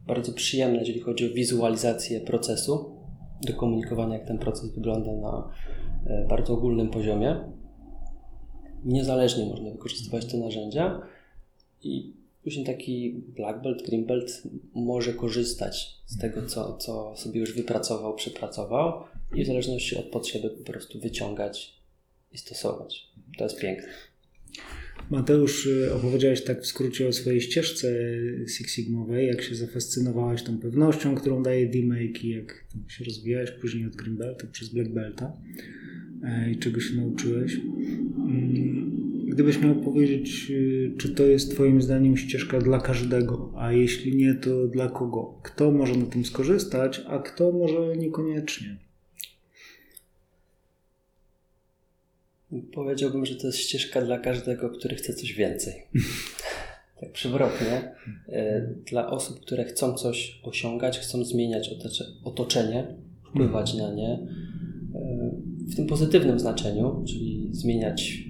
bardzo 0.06 0.32
przyjemne, 0.32 0.78
jeżeli 0.78 1.00
chodzi 1.00 1.30
o 1.30 1.34
wizualizację 1.34 2.20
procesu, 2.20 2.94
do 3.46 3.52
komunikowania, 3.52 4.18
jak 4.18 4.26
ten 4.26 4.38
proces 4.38 4.74
wygląda 4.74 5.12
na 5.12 5.50
e, 6.06 6.26
bardzo 6.28 6.54
ogólnym 6.54 6.90
poziomie. 6.90 7.40
Niezależnie 8.84 9.46
można 9.46 9.70
wykorzystywać 9.70 10.26
te 10.26 10.36
narzędzia 10.36 11.00
i 11.82 12.12
później 12.44 12.66
taki 12.66 13.22
black 13.36 13.62
belt, 13.62 13.86
green 13.86 14.06
belt 14.06 14.42
może 14.74 15.12
korzystać 15.12 15.94
z 16.06 16.18
tego, 16.18 16.46
co, 16.46 16.76
co 16.76 17.16
sobie 17.16 17.40
już 17.40 17.54
wypracował, 17.54 18.14
przepracował 18.14 19.04
i 19.34 19.44
w 19.44 19.46
zależności 19.46 19.96
od 19.96 20.06
potrzeby 20.06 20.50
po 20.50 20.64
prostu 20.64 21.00
wyciągać 21.00 21.82
i 22.32 22.38
stosować. 22.38 23.08
To 23.38 23.44
jest 23.44 23.60
piękne. 23.60 23.88
Mateusz, 25.10 25.66
y, 25.66 25.94
opowiedziałeś 25.94 26.44
tak 26.44 26.62
w 26.62 26.66
skrócie 26.66 27.08
o 27.08 27.12
swojej 27.12 27.40
ścieżce 27.40 27.88
Six 28.48 28.74
Sigmowej, 28.74 29.26
jak 29.26 29.42
się 29.42 29.54
zafascynowałeś 29.54 30.42
tą 30.42 30.58
pewnością, 30.58 31.14
którą 31.14 31.42
daje 31.42 31.66
D-Make 31.66 32.24
i 32.24 32.28
jak 32.28 32.64
się 32.88 33.04
rozwijałeś 33.04 33.50
później 33.50 33.86
od 33.86 33.96
Green 33.96 34.16
Belta 34.16 34.46
przez 34.46 34.68
Black 34.68 34.90
Belta 34.90 35.36
e, 36.24 36.50
i 36.50 36.56
czego 36.56 36.80
się 36.80 36.94
nauczyłeś. 36.94 37.54
Mm, 37.54 38.94
gdybyś 39.28 39.60
miał 39.60 39.74
powiedzieć, 39.94 40.50
y, 40.50 40.94
czy 40.98 41.08
to 41.08 41.22
jest 41.22 41.50
Twoim 41.50 41.82
zdaniem 41.82 42.16
ścieżka 42.16 42.58
dla 42.58 42.80
każdego, 42.80 43.52
a 43.56 43.72
jeśli 43.72 44.16
nie, 44.16 44.34
to 44.34 44.66
dla 44.66 44.88
kogo? 44.88 45.38
Kto 45.42 45.70
może 45.70 45.94
na 45.96 46.06
tym 46.06 46.24
skorzystać, 46.24 47.00
a 47.08 47.18
kto 47.18 47.52
może 47.52 47.96
niekoniecznie? 47.96 48.76
Powiedziałbym, 52.72 53.26
że 53.26 53.36
to 53.36 53.46
jest 53.46 53.58
ścieżka 53.58 54.02
dla 54.02 54.18
każdego, 54.18 54.70
który 54.70 54.96
chce 54.96 55.14
coś 55.14 55.32
więcej. 55.32 55.74
tak 57.00 57.12
przewrotnie. 57.12 57.92
E, 58.28 58.60
dla 58.90 59.10
osób, 59.10 59.40
które 59.40 59.64
chcą 59.64 59.94
coś 59.94 60.40
osiągać, 60.42 60.98
chcą 60.98 61.24
zmieniać 61.24 61.70
otoczenie, 62.24 62.86
wpływać 63.30 63.74
na 63.74 63.94
nie 63.94 64.08
e, 64.94 65.30
w 65.72 65.76
tym 65.76 65.86
pozytywnym 65.86 66.38
znaczeniu, 66.38 67.04
czyli 67.06 67.48
zmieniać 67.52 68.24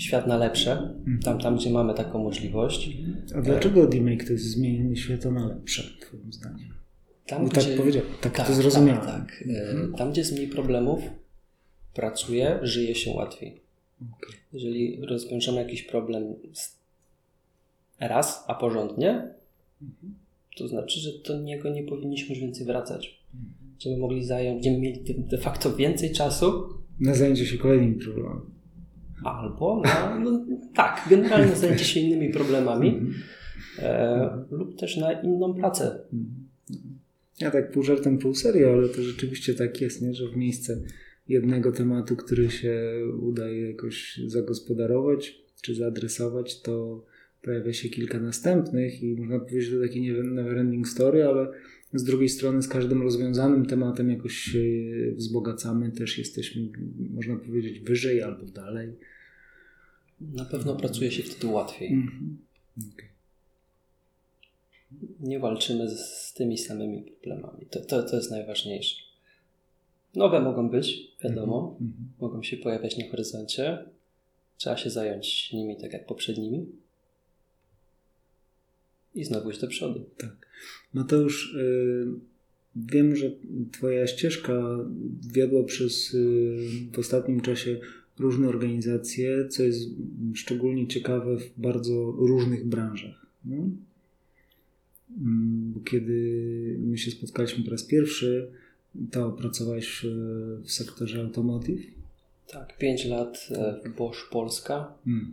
świat 0.00 0.26
na 0.26 0.36
lepsze, 0.36 0.94
tam, 1.24 1.38
tam 1.38 1.56
gdzie 1.56 1.70
mamy 1.70 1.94
taką 1.94 2.18
możliwość. 2.18 2.90
A 3.34 3.40
dlaczego 3.40 3.86
D-Make 3.86 4.24
to 4.24 4.32
jest 4.32 4.44
zmienienie 4.44 4.96
świata 4.96 5.30
na 5.30 5.46
lepsze, 5.46 5.82
Twoim 6.00 6.32
zdaniem? 6.32 6.74
Tam, 7.26 7.48
tak 7.48 7.58
gdzie, 7.58 7.68
tak 7.68 7.78
powiedział, 7.78 8.02
tak, 8.20 8.36
tak 8.36 8.46
to 8.46 8.54
zrozumiałem. 8.54 9.00
Tak, 9.00 9.08
tak. 9.08 9.42
Mhm. 9.48 9.92
Tam, 9.92 10.10
gdzie 10.10 10.20
jest 10.20 10.32
mniej 10.32 10.48
problemów, 10.48 11.00
pracuje, 11.94 12.58
żyje 12.62 12.94
się 12.94 13.10
łatwiej. 13.10 13.60
Okay. 14.00 14.40
Jeżeli 14.52 15.06
rozwiążemy 15.06 15.58
jakiś 15.58 15.82
problem 15.82 16.34
raz, 18.00 18.44
a 18.46 18.54
porządnie, 18.54 19.10
mhm. 19.82 20.14
to 20.56 20.68
znaczy, 20.68 21.00
że 21.00 21.10
do 21.28 21.40
niego 21.40 21.70
nie 21.70 21.82
powinniśmy 21.82 22.28
już 22.28 22.38
więcej 22.38 22.66
wracać. 22.66 23.20
Mhm. 23.34 23.52
Będziemy 23.70 23.96
mogli 23.96 24.24
zająć, 24.24 24.54
będziemy 24.54 24.78
mieli 24.78 25.04
de 25.18 25.38
facto 25.38 25.76
więcej 25.76 26.12
czasu 26.12 26.68
na 27.00 27.14
zajęcie 27.14 27.46
się 27.46 27.58
kolejnymi 27.58 27.94
problemami. 27.94 28.40
Albo 29.24 29.82
na, 29.84 30.18
no, 30.18 30.46
tak, 30.74 31.06
generalnie 31.10 31.56
zajęcie 31.62 31.84
się 31.84 32.00
innymi 32.00 32.32
problemami 32.32 32.88
mhm. 32.88 33.14
e, 33.78 34.44
lub 34.50 34.78
też 34.78 34.96
na 34.96 35.12
inną 35.12 35.54
pracę. 35.54 35.98
Ja 37.40 37.50
tak 37.50 37.70
pół 37.70 37.82
żartem, 37.82 38.18
pół 38.18 38.34
serio, 38.34 38.72
ale 38.72 38.88
to 38.88 39.02
rzeczywiście 39.02 39.54
tak 39.54 39.80
jest, 39.80 40.02
nie? 40.02 40.14
że 40.14 40.28
w 40.28 40.36
miejsce 40.36 40.80
jednego 41.28 41.72
tematu, 41.72 42.16
który 42.16 42.50
się 42.50 42.92
udaje 43.20 43.70
jakoś 43.70 44.20
zagospodarować 44.26 45.40
czy 45.62 45.74
zaadresować, 45.74 46.60
to 46.62 47.04
pojawia 47.42 47.72
się 47.72 47.88
kilka 47.88 48.20
następnych 48.20 49.02
i 49.02 49.14
można 49.14 49.38
powiedzieć, 49.38 49.64
że 49.64 49.76
to 49.76 49.82
taki 49.82 50.12
never-ending 50.12 50.84
story, 50.84 51.24
ale 51.24 51.48
z 51.94 52.04
drugiej 52.04 52.28
strony 52.28 52.62
z 52.62 52.68
każdym 52.68 53.02
rozwiązanym 53.02 53.66
tematem 53.66 54.10
jakoś 54.10 54.34
się 54.34 54.62
wzbogacamy, 55.14 55.90
też 55.92 56.18
jesteśmy, 56.18 56.68
można 57.10 57.36
powiedzieć, 57.36 57.80
wyżej 57.80 58.22
albo 58.22 58.46
dalej. 58.46 58.92
Na 60.20 60.44
pewno 60.44 60.76
pracuje 60.76 61.10
się 61.10 61.22
wtedy 61.22 61.46
łatwiej. 61.46 61.90
-hmm. 61.90 62.34
okay. 62.94 63.08
Nie 65.20 65.38
walczymy 65.38 65.90
z, 65.90 66.32
tymi 66.32 66.58
samymi 66.58 67.02
problemami. 67.02 67.66
To, 67.70 67.80
to, 67.80 68.02
to 68.02 68.16
jest 68.16 68.30
najważniejsze. 68.30 68.96
Nowe 70.14 70.40
mogą 70.40 70.70
być, 70.70 71.12
wiadomo, 71.24 71.76
mm 71.80 71.92
-hmm. 71.92 72.22
mogą 72.22 72.42
się 72.42 72.56
pojawiać 72.56 72.98
na 72.98 73.08
horyzoncie. 73.10 73.84
Trzeba 74.56 74.76
się 74.76 74.90
zająć 74.90 75.52
nimi 75.52 75.76
tak 75.76 75.92
jak 75.92 76.06
poprzednimi 76.06 76.66
i 79.14 79.24
znowu 79.24 79.50
iść 79.50 79.60
do 79.60 79.68
przodu. 79.68 80.04
Tak. 80.16 80.49
Mateusz, 80.94 81.54
y, 81.54 82.06
wiem, 82.76 83.16
że 83.16 83.30
Twoja 83.72 84.06
ścieżka 84.06 84.78
wiodła 85.32 85.64
przez 85.64 86.14
y, 86.14 86.56
w 86.92 86.98
ostatnim 86.98 87.40
czasie 87.40 87.80
różne 88.18 88.48
organizacje, 88.48 89.48
co 89.48 89.62
jest 89.62 89.88
szczególnie 90.34 90.86
ciekawe 90.86 91.36
w 91.36 91.60
bardzo 91.60 92.14
różnych 92.18 92.66
branżach. 92.66 93.26
No? 93.44 93.68
Mm, 95.20 95.74
kiedy 95.84 96.76
my 96.80 96.98
się 96.98 97.10
spotkaliśmy 97.10 97.64
po 97.64 97.70
raz 97.70 97.84
pierwszy, 97.84 98.48
to 99.10 99.32
pracowałeś 99.32 100.06
w 100.62 100.72
sektorze 100.72 101.20
automotive? 101.20 101.80
Tak, 102.46 102.78
5 102.78 103.04
lat 103.04 103.48
e, 103.50 103.80
w 103.84 103.96
Bosch 103.96 104.30
Polska. 104.30 104.94
-hmm. 105.06 105.24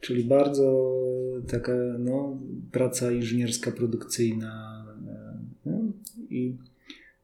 Czyli 0.00 0.24
bardzo 0.24 0.94
taka 1.48 1.72
no, 1.98 2.38
praca 2.72 3.12
inżynierska, 3.12 3.70
produkcyjna. 3.70 4.84
No, 5.66 5.78
I 6.30 6.54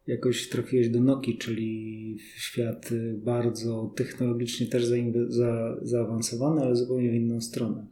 jakoś 0.06 0.48
trafiłeś 0.48 0.88
do 0.88 1.00
Noki, 1.00 1.38
czyli 1.38 2.18
w 2.18 2.40
świat 2.40 2.90
bardzo 3.14 3.92
technologicznie 3.96 4.66
też 4.66 4.84
za, 4.84 4.96
za, 5.28 5.76
zaawansowany, 5.82 6.62
ale 6.62 6.76
zupełnie 6.76 7.10
w 7.10 7.14
inną 7.14 7.40
stronę. 7.40 7.84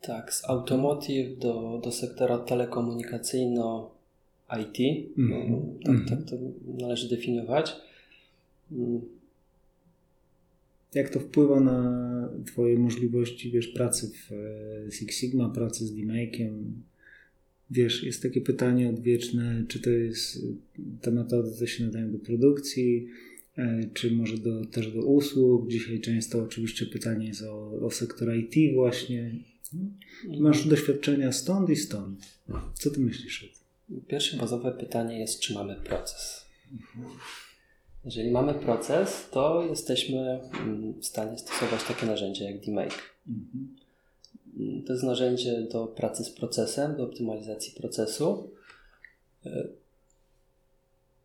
Tak, 0.00 0.34
z 0.34 0.44
automotive 0.44 1.38
do, 1.38 1.80
do 1.84 1.92
sektora 1.92 2.38
telekomunikacyjno-IT. 2.38 4.78
Mm 5.18 5.30
-hmm. 5.30 5.60
tak, 5.84 5.96
tak 6.08 6.24
to 6.30 6.36
należy 6.78 7.08
definiować. 7.08 7.76
Jak 10.94 11.10
to 11.10 11.20
wpływa 11.20 11.60
na 11.60 12.14
Twoje 12.46 12.78
możliwości, 12.78 13.50
wiesz, 13.50 13.68
pracy 13.68 14.10
w 14.10 14.32
e, 14.32 14.92
Six 14.92 15.16
Sigma, 15.16 15.48
pracy 15.48 15.86
z 15.86 15.94
D-Make'iem? 15.94 16.62
Wiesz, 17.70 18.02
jest 18.02 18.22
takie 18.22 18.40
pytanie 18.40 18.88
odwieczne, 18.88 19.64
czy 19.68 19.80
to 19.80 19.90
jest, 19.90 20.46
te 21.00 21.10
metody 21.10 21.50
to 21.58 21.66
się 21.66 21.84
nadają 21.84 22.12
do 22.12 22.18
produkcji, 22.18 23.08
e, 23.56 23.88
czy 23.94 24.10
może 24.10 24.38
do, 24.38 24.64
też 24.64 24.92
do 24.92 25.02
usług. 25.02 25.68
Dzisiaj 25.68 26.00
często 26.00 26.42
oczywiście 26.42 26.86
pytanie 26.86 27.26
jest 27.26 27.42
o, 27.42 27.72
o 27.80 27.90
sektor 27.90 28.36
IT 28.36 28.74
właśnie. 28.74 29.34
Masz 30.40 30.68
doświadczenia 30.68 31.32
stąd 31.32 31.70
i 31.70 31.76
stąd. 31.76 32.38
Co 32.74 32.90
ty 32.90 33.00
myślisz 33.00 33.44
o 33.44 33.46
tym? 33.46 34.00
Pierwsze 34.08 34.36
bazowe 34.36 34.72
pytanie 34.72 35.18
jest, 35.18 35.40
czy 35.40 35.54
mamy 35.54 35.76
proces. 35.84 36.46
Mhm. 36.72 37.06
Jeżeli 38.04 38.30
mamy 38.30 38.54
proces, 38.54 39.28
to 39.30 39.66
jesteśmy 39.70 40.40
mm, 40.64 40.92
w 41.00 41.06
stanie 41.06 41.38
stosować 41.38 41.84
takie 41.84 42.06
narzędzie 42.06 42.44
jak 42.44 42.60
DMake. 42.60 42.98
Mhm. 43.28 43.76
To 44.86 44.92
jest 44.92 45.04
narzędzie 45.04 45.62
do 45.72 45.86
pracy 45.86 46.24
z 46.24 46.30
procesem, 46.30 46.96
do 46.96 47.04
optymalizacji 47.04 47.72
procesu. 47.76 48.50
E, 49.46 49.68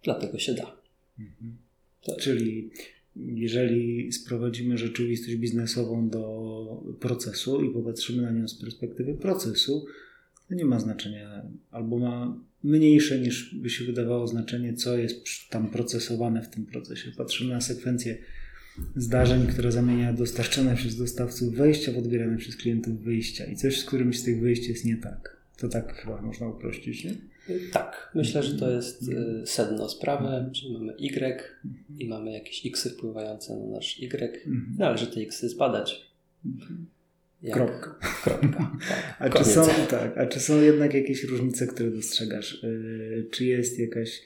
dlatego 0.04 0.40
się 0.40 0.54
da. 0.54 0.76
Mhm. 1.20 1.58
Czyli 2.20 2.70
jeżeli 3.16 4.12
sprowadzimy 4.12 4.78
rzeczywistość 4.78 5.36
biznesową 5.36 6.10
do 6.10 6.84
procesu 7.00 7.64
i 7.64 7.70
popatrzymy 7.70 8.22
na 8.22 8.32
nią 8.32 8.48
z 8.48 8.56
perspektywy 8.56 9.14
procesu, 9.14 9.86
to 10.50 10.56
nie 10.56 10.66
ma 10.66 10.80
znaczenia, 10.80 11.46
albo 11.72 11.98
ma 11.98 12.38
mniejsze 12.64 13.20
niż 13.20 13.56
by 13.56 13.70
się 13.70 13.86
wydawało 13.86 14.28
znaczenie, 14.28 14.74
co 14.74 14.98
jest 14.98 15.50
tam 15.50 15.70
procesowane 15.70 16.42
w 16.42 16.50
tym 16.50 16.66
procesie. 16.66 17.12
Patrzymy 17.18 17.54
na 17.54 17.62
sekwencję 17.62 18.18
zdarzeń, 18.96 19.48
które 19.48 19.72
zamienia 19.72 20.14
dostarczone 20.14 20.76
przez 20.76 20.98
dostawców 20.98 21.56
wejścia 21.56 21.92
w 21.92 21.98
odbierane 21.98 22.38
przez 22.38 22.56
klientów 22.56 23.02
wyjścia 23.02 23.46
i 23.46 23.56
coś 23.56 23.80
z 23.80 23.86
którymś 23.86 24.20
z 24.20 24.24
tych 24.24 24.42
wyjść 24.42 24.68
jest 24.68 24.86
nie 24.86 24.98
tak. 24.98 25.38
To 25.58 25.68
tak 25.68 25.94
chyba 25.96 26.22
można 26.22 26.48
uprościć, 26.48 27.04
nie? 27.04 27.16
Tak, 27.72 28.12
myślę, 28.16 28.44
że 28.44 28.58
to 28.58 28.72
jest 28.72 29.10
y, 29.10 29.42
sedno 29.46 29.90
sprawy, 29.90 30.52
czyli 30.52 30.74
mamy 30.74 30.94
Y 30.94 31.44
i 31.98 32.08
mamy 32.08 32.32
jakieś 32.32 32.66
X 32.66 32.88
wpływające 32.88 33.58
na 33.58 33.66
nasz 33.66 34.00
Y. 34.00 34.46
Należy 34.78 35.08
te 35.08 35.22
X 35.22 35.46
zbadać. 35.46 36.12
Jak? 37.42 37.56
Kropka. 37.56 37.96
Kropka. 38.24 38.78
Tak, 39.20 39.20
a, 39.20 39.30
czy 39.30 39.44
są, 39.46 39.62
tak, 39.90 40.18
a 40.18 40.26
czy 40.26 40.40
są 40.40 40.62
jednak 40.62 40.94
jakieś 40.94 41.24
różnice, 41.24 41.68
które 41.68 41.92
dostrzegasz? 41.92 42.64
Yy, 42.64 43.28
czy 43.32 43.46
jest 43.46 43.80
jakaś, 43.80 44.22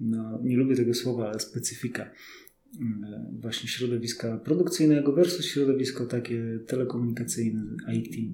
no 0.00 0.40
nie 0.42 0.56
lubię 0.56 0.76
tego 0.76 0.94
słowa, 0.94 1.28
ale 1.28 1.40
specyfika 1.40 2.10
yy, 2.72 2.86
właśnie 3.40 3.68
środowiska 3.68 4.38
produkcyjnego 4.38 5.12
versus 5.12 5.46
środowisko 5.46 6.06
takie 6.06 6.58
telekomunikacyjne, 6.66 7.62
IT, 7.94 8.32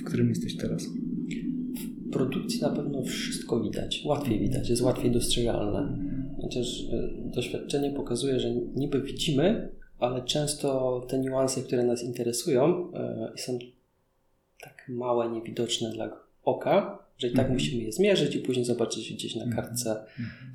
w 0.00 0.04
którym 0.04 0.28
jesteś 0.28 0.56
teraz? 0.56 0.86
W 0.86 2.10
produkcji 2.12 2.60
na 2.60 2.70
pewno 2.70 3.04
wszystko 3.04 3.62
widać, 3.62 4.02
łatwiej 4.04 4.40
widać, 4.40 4.70
jest 4.70 4.82
łatwiej 4.82 5.10
dostrzegalne. 5.10 6.10
Chociaż 6.42 6.80
yy, 6.82 7.32
doświadczenie 7.34 7.90
pokazuje, 7.90 8.40
że 8.40 8.54
niby 8.76 9.02
widzimy, 9.02 9.79
ale 10.00 10.22
często 10.22 11.00
te 11.08 11.18
niuanse, 11.18 11.62
które 11.62 11.84
nas 11.84 12.02
interesują, 12.02 12.92
e, 12.94 13.32
są 13.36 13.58
tak 14.60 14.84
małe, 14.88 15.30
niewidoczne 15.30 15.90
dla 15.90 16.10
oka, 16.44 16.98
że 17.18 17.26
i 17.26 17.30
tak 17.30 17.38
mhm. 17.38 17.54
musimy 17.54 17.82
je 17.82 17.92
zmierzyć 17.92 18.34
i 18.34 18.38
później 18.38 18.64
zobaczyć 18.64 19.12
gdzieś 19.12 19.36
na 19.36 19.44
mhm. 19.44 19.62
kartce 19.62 20.04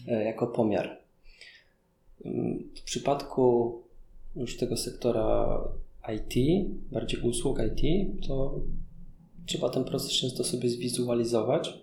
e, 0.07 0.23
jako 0.23 0.47
pomiar. 0.47 0.97
Mm, 2.25 2.69
w 2.75 2.81
przypadku 2.81 3.73
już 4.35 4.57
tego 4.57 4.77
sektora 4.77 5.59
IT, 6.15 6.65
bardziej 6.91 7.21
usług 7.21 7.59
IT, 7.59 8.07
to 8.27 8.59
trzeba 9.45 9.69
ten 9.69 9.83
proces 9.83 10.11
często 10.11 10.43
sobie 10.43 10.69
zwizualizować, 10.69 11.73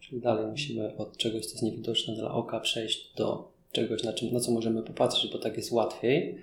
czyli 0.00 0.20
dalej 0.20 0.46
musimy 0.46 0.96
od 0.96 1.16
czegoś, 1.16 1.46
co 1.46 1.52
jest 1.52 1.62
niewidoczne 1.62 2.14
dla 2.14 2.30
oka, 2.30 2.60
przejść 2.60 3.14
do 3.16 3.52
czegoś, 3.72 4.02
na, 4.02 4.12
czym, 4.12 4.32
na 4.32 4.40
co 4.40 4.52
możemy 4.52 4.82
popatrzeć, 4.82 5.32
bo 5.32 5.38
tak 5.38 5.56
jest 5.56 5.72
łatwiej. 5.72 6.38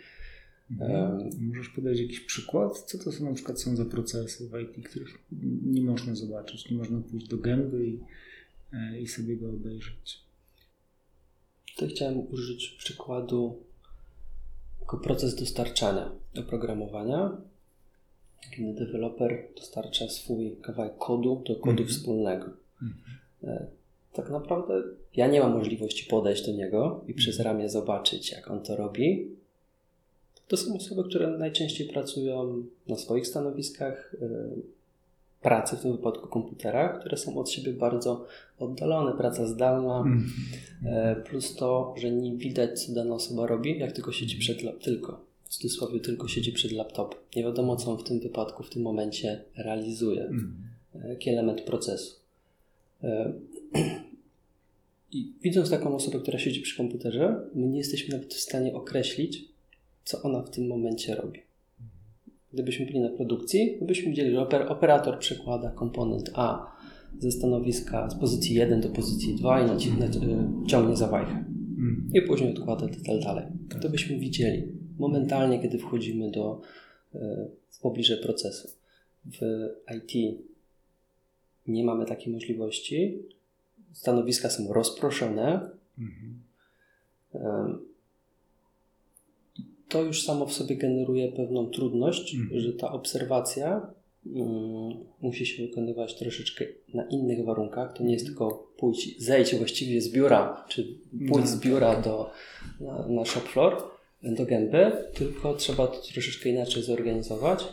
Mhm. 0.72 1.30
Możesz 1.40 1.70
podać 1.70 2.00
jakiś 2.00 2.20
przykład? 2.20 2.80
Co 2.80 2.98
to 2.98 3.12
są 3.12 3.26
na 3.26 3.34
przykład 3.34 3.62
są 3.62 3.76
za 3.76 3.86
procesy 3.86 4.50
w 4.50 4.60
IT, 4.60 4.88
których 4.88 5.26
nie 5.66 5.82
można 5.82 6.16
zobaczyć, 6.16 6.70
nie 6.72 6.78
można 6.78 7.00
pójść 7.02 7.28
do 7.28 7.38
gęby 7.38 7.88
i, 7.88 8.00
e, 8.74 9.02
i 9.02 9.08
sobie 9.08 9.38
go 9.38 9.50
obejrzeć? 9.50 10.26
Tutaj 11.74 11.90
chciałem 11.90 12.34
użyć 12.34 12.70
przykładu 12.70 13.60
jako 14.82 14.98
proces 14.98 15.36
dostarczania 15.36 16.12
oprogramowania, 16.40 17.38
kiedy 18.56 18.74
deweloper 18.74 19.48
dostarcza 19.56 20.10
swój 20.10 20.56
kawałek 20.62 20.98
kodu 20.98 21.44
do 21.48 21.56
kodu 21.56 21.70
mhm. 21.70 21.90
wspólnego. 21.90 22.46
Mhm. 22.82 23.68
Tak 24.14 24.30
naprawdę 24.30 24.84
ja 25.16 25.28
nie 25.28 25.40
mam 25.40 25.54
możliwości 25.54 26.10
podejść 26.10 26.46
do 26.46 26.52
niego 26.52 27.04
i 27.08 27.14
przez 27.14 27.40
mhm. 27.40 27.58
ramię 27.58 27.70
zobaczyć, 27.70 28.32
jak 28.32 28.52
on 28.52 28.64
to 28.64 28.76
robi, 28.76 29.36
to 30.48 30.58
są 30.58 30.76
osoby, 30.76 31.04
które 31.10 31.38
najczęściej 31.38 31.88
pracują 31.88 32.64
na 32.88 32.98
swoich 32.98 33.28
stanowiskach 33.28 34.14
y, 34.14 34.76
pracy, 35.46 35.76
w 35.76 35.82
tym 35.82 35.92
wypadku 35.92 36.28
komputerach, 36.28 37.00
które 37.00 37.18
są 37.18 37.38
od 37.38 37.50
siebie 37.50 37.74
bardzo 37.74 38.26
oddalone, 38.60 39.18
praca 39.18 39.48
zdalna, 39.48 40.00
mm. 40.02 41.24
plus 41.24 41.56
to, 41.56 41.96
że 41.98 42.12
nie 42.12 42.38
widać, 42.38 42.86
co 42.86 42.94
dana 42.94 43.16
osoba 43.16 43.48
robi, 43.48 43.80
jak 43.80 43.92
tylko 43.92 44.12
siedzi 44.12 44.38
przed 44.38 44.64
laptopem, 44.64 44.94
tylko, 44.94 45.22
w 45.44 45.50
cudzysłowie, 45.50 46.00
tylko 46.00 46.28
siedzi 46.28 46.52
przed 46.52 46.72
laptopem. 46.72 47.20
Nie 47.36 47.44
wiadomo, 47.44 47.76
co 47.76 47.92
on 47.92 47.98
w 47.98 48.04
tym 48.04 48.20
wypadku, 48.20 48.64
w 48.64 48.70
tym 48.70 48.82
momencie 48.82 49.42
realizuje, 49.58 50.24
mm. 50.24 50.56
jaki 51.10 51.30
element 51.30 51.62
procesu. 51.62 52.16
E, 53.04 53.34
I 55.12 55.34
widząc 55.42 55.70
taką 55.70 55.96
osobę, 55.96 56.20
która 56.20 56.40
siedzi 56.40 56.62
przy 56.62 56.78
komputerze, 56.78 57.50
my 57.56 57.68
nie 57.68 57.78
jesteśmy 57.78 58.18
nawet 58.18 58.34
w 58.34 58.40
stanie 58.40 58.74
określić, 58.74 59.46
co 60.06 60.22
ona 60.22 60.42
w 60.42 60.50
tym 60.50 60.68
momencie 60.68 61.16
robi. 61.16 61.40
Gdybyśmy 62.54 62.86
byli 62.86 63.00
na 63.00 63.10
produkcji, 63.10 63.78
to 63.80 63.86
byśmy 63.86 64.10
widzieli, 64.10 64.32
że 64.32 64.42
operator 64.68 65.20
przekłada 65.20 65.72
komponent 65.72 66.30
A 66.34 66.76
ze 67.20 67.32
stanowiska 67.32 68.10
z 68.10 68.20
pozycji 68.20 68.56
1 68.56 68.82
do 68.82 68.90
pozycji 68.90 69.36
2 69.36 69.62
i 69.62 69.70
naci- 69.70 70.64
y, 70.64 70.68
ciągnie 70.68 70.96
za 70.96 71.08
wajchę. 71.08 71.32
Mm. 71.32 72.10
I 72.14 72.22
później 72.22 72.54
odkłada 72.54 72.88
detal 72.88 73.20
dalej. 73.20 73.46
Tak. 73.70 73.82
To 73.82 73.90
byśmy 73.90 74.20
widzieli 74.20 74.68
momentalnie, 74.98 75.62
kiedy 75.62 75.78
wchodzimy 75.78 76.32
do, 76.32 76.62
y, 77.16 77.20
w 77.70 77.80
pobliże 77.80 78.18
procesu. 78.18 78.70
W 79.26 79.40
IT 79.98 80.40
nie 81.68 81.84
mamy 81.84 82.06
takiej 82.06 82.34
możliwości. 82.34 83.20
Stanowiska 83.94 84.50
są 84.50 84.74
rozproszone. 84.74 85.70
Mm 85.98 86.40
to 89.96 90.04
już 90.04 90.24
samo 90.24 90.46
w 90.46 90.54
sobie 90.54 90.76
generuje 90.76 91.32
pewną 91.32 91.70
trudność, 91.70 92.36
mm. 92.36 92.60
że 92.60 92.74
ta 92.74 92.92
obserwacja 92.92 93.94
mm, 94.26 94.94
musi 95.22 95.46
się 95.46 95.68
wykonywać 95.68 96.16
troszeczkę 96.16 96.66
na 96.94 97.04
innych 97.10 97.46
warunkach. 97.46 97.94
To 97.94 98.04
nie 98.04 98.14
jest 98.14 98.26
tylko 98.26 98.72
pójść, 98.78 99.22
zejść 99.22 99.56
właściwie 99.56 100.02
z 100.02 100.12
biura, 100.12 100.66
czy 100.70 100.98
pójść 101.30 101.48
z 101.48 101.60
biura 101.60 102.02
do, 102.02 102.30
na, 102.80 103.08
na 103.08 103.26
shop 103.26 103.42
floor, 103.42 103.84
do 104.24 104.46
gęby, 104.46 104.92
tylko 105.14 105.54
trzeba 105.54 105.88
to 105.88 106.02
troszeczkę 106.14 106.50
inaczej 106.50 106.84
zorganizować 106.84 107.66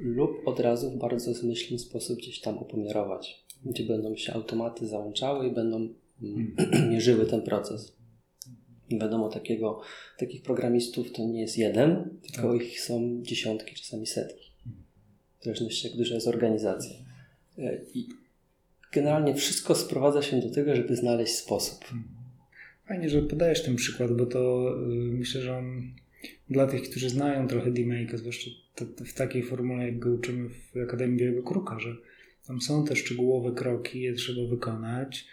lub 0.00 0.30
od 0.48 0.60
razu 0.60 0.90
w 0.90 0.98
bardzo 0.98 1.34
zmyślny 1.34 1.78
sposób 1.78 2.18
gdzieś 2.18 2.40
tam 2.40 2.58
opomiarować, 2.58 3.44
gdzie 3.64 3.84
będą 3.84 4.16
się 4.16 4.32
automaty 4.32 4.86
załączały 4.86 5.46
i 5.46 5.50
będą 5.50 5.88
mm. 6.22 6.56
mierzyły 6.90 7.26
ten 7.26 7.42
proces. 7.42 7.99
Wiadomo, 8.90 9.28
takiego, 9.28 9.80
takich 10.18 10.42
programistów 10.42 11.12
to 11.12 11.26
nie 11.26 11.40
jest 11.40 11.58
jeden, 11.58 12.18
tylko 12.22 12.52
tak. 12.52 12.66
ich 12.66 12.80
są 12.80 13.22
dziesiątki, 13.22 13.74
czasami 13.74 14.06
setki. 14.06 14.50
W 15.40 15.44
zależności 15.44 15.88
jak 15.88 15.96
duża 15.96 16.14
jest 16.14 16.28
organizacja. 16.28 16.96
E, 17.58 17.80
I 17.94 18.08
generalnie 18.92 19.34
wszystko 19.34 19.74
sprowadza 19.74 20.22
się 20.22 20.40
do 20.40 20.50
tego, 20.50 20.76
żeby 20.76 20.96
znaleźć 20.96 21.34
sposób. 21.34 21.84
Fajnie, 22.86 23.08
że 23.08 23.22
podajesz 23.22 23.62
ten 23.62 23.76
przykład, 23.76 24.12
bo 24.12 24.26
to 24.26 24.72
y, 24.74 24.86
myślę, 25.12 25.40
że 25.40 25.56
on 25.56 25.94
dla 26.50 26.66
tych, 26.66 26.90
którzy 26.90 27.10
znają 27.10 27.48
trochę 27.48 27.70
D-Make'a, 27.70 28.16
zwłaszcza 28.16 28.50
w 29.06 29.12
takiej 29.14 29.42
formule, 29.42 29.84
jak 29.84 29.98
go 29.98 30.10
uczymy 30.10 30.48
w 30.48 30.76
Akademii 30.84 31.18
Białego 31.18 31.42
Kruka, 31.42 31.78
że 31.80 31.96
tam 32.46 32.60
są 32.60 32.84
te 32.84 32.96
szczegółowe 32.96 33.52
kroki, 33.52 34.00
je 34.00 34.12
trzeba 34.12 34.48
wykonać 34.48 35.26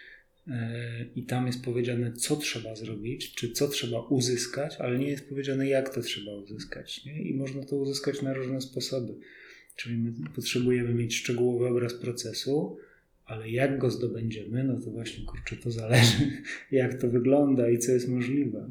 i 1.15 1.23
tam 1.23 1.47
jest 1.47 1.63
powiedziane, 1.63 2.13
co 2.13 2.35
trzeba 2.35 2.75
zrobić, 2.75 3.33
czy 3.33 3.51
co 3.51 3.67
trzeba 3.67 3.99
uzyskać, 4.01 4.75
ale 4.79 4.99
nie 4.99 5.07
jest 5.07 5.29
powiedziane, 5.29 5.67
jak 5.67 5.95
to 5.95 6.01
trzeba 6.01 6.31
uzyskać. 6.31 7.05
Nie? 7.05 7.21
I 7.21 7.33
można 7.33 7.65
to 7.65 7.75
uzyskać 7.75 8.21
na 8.21 8.33
różne 8.33 8.61
sposoby. 8.61 9.13
Czyli 9.75 9.97
my 9.97 10.13
potrzebujemy 10.35 10.93
mieć 10.93 11.15
szczegółowy 11.15 11.67
obraz 11.67 11.93
procesu, 11.93 12.77
ale 13.25 13.49
jak 13.49 13.77
go 13.77 13.91
zdobędziemy, 13.91 14.63
no 14.63 14.81
to 14.81 14.91
właśnie, 14.91 15.25
kurczę, 15.25 15.55
to 15.55 15.71
zależy, 15.71 16.31
jak 16.71 17.01
to 17.01 17.07
wygląda 17.07 17.69
i 17.69 17.77
co 17.77 17.91
jest 17.91 18.07
możliwe. 18.07 18.69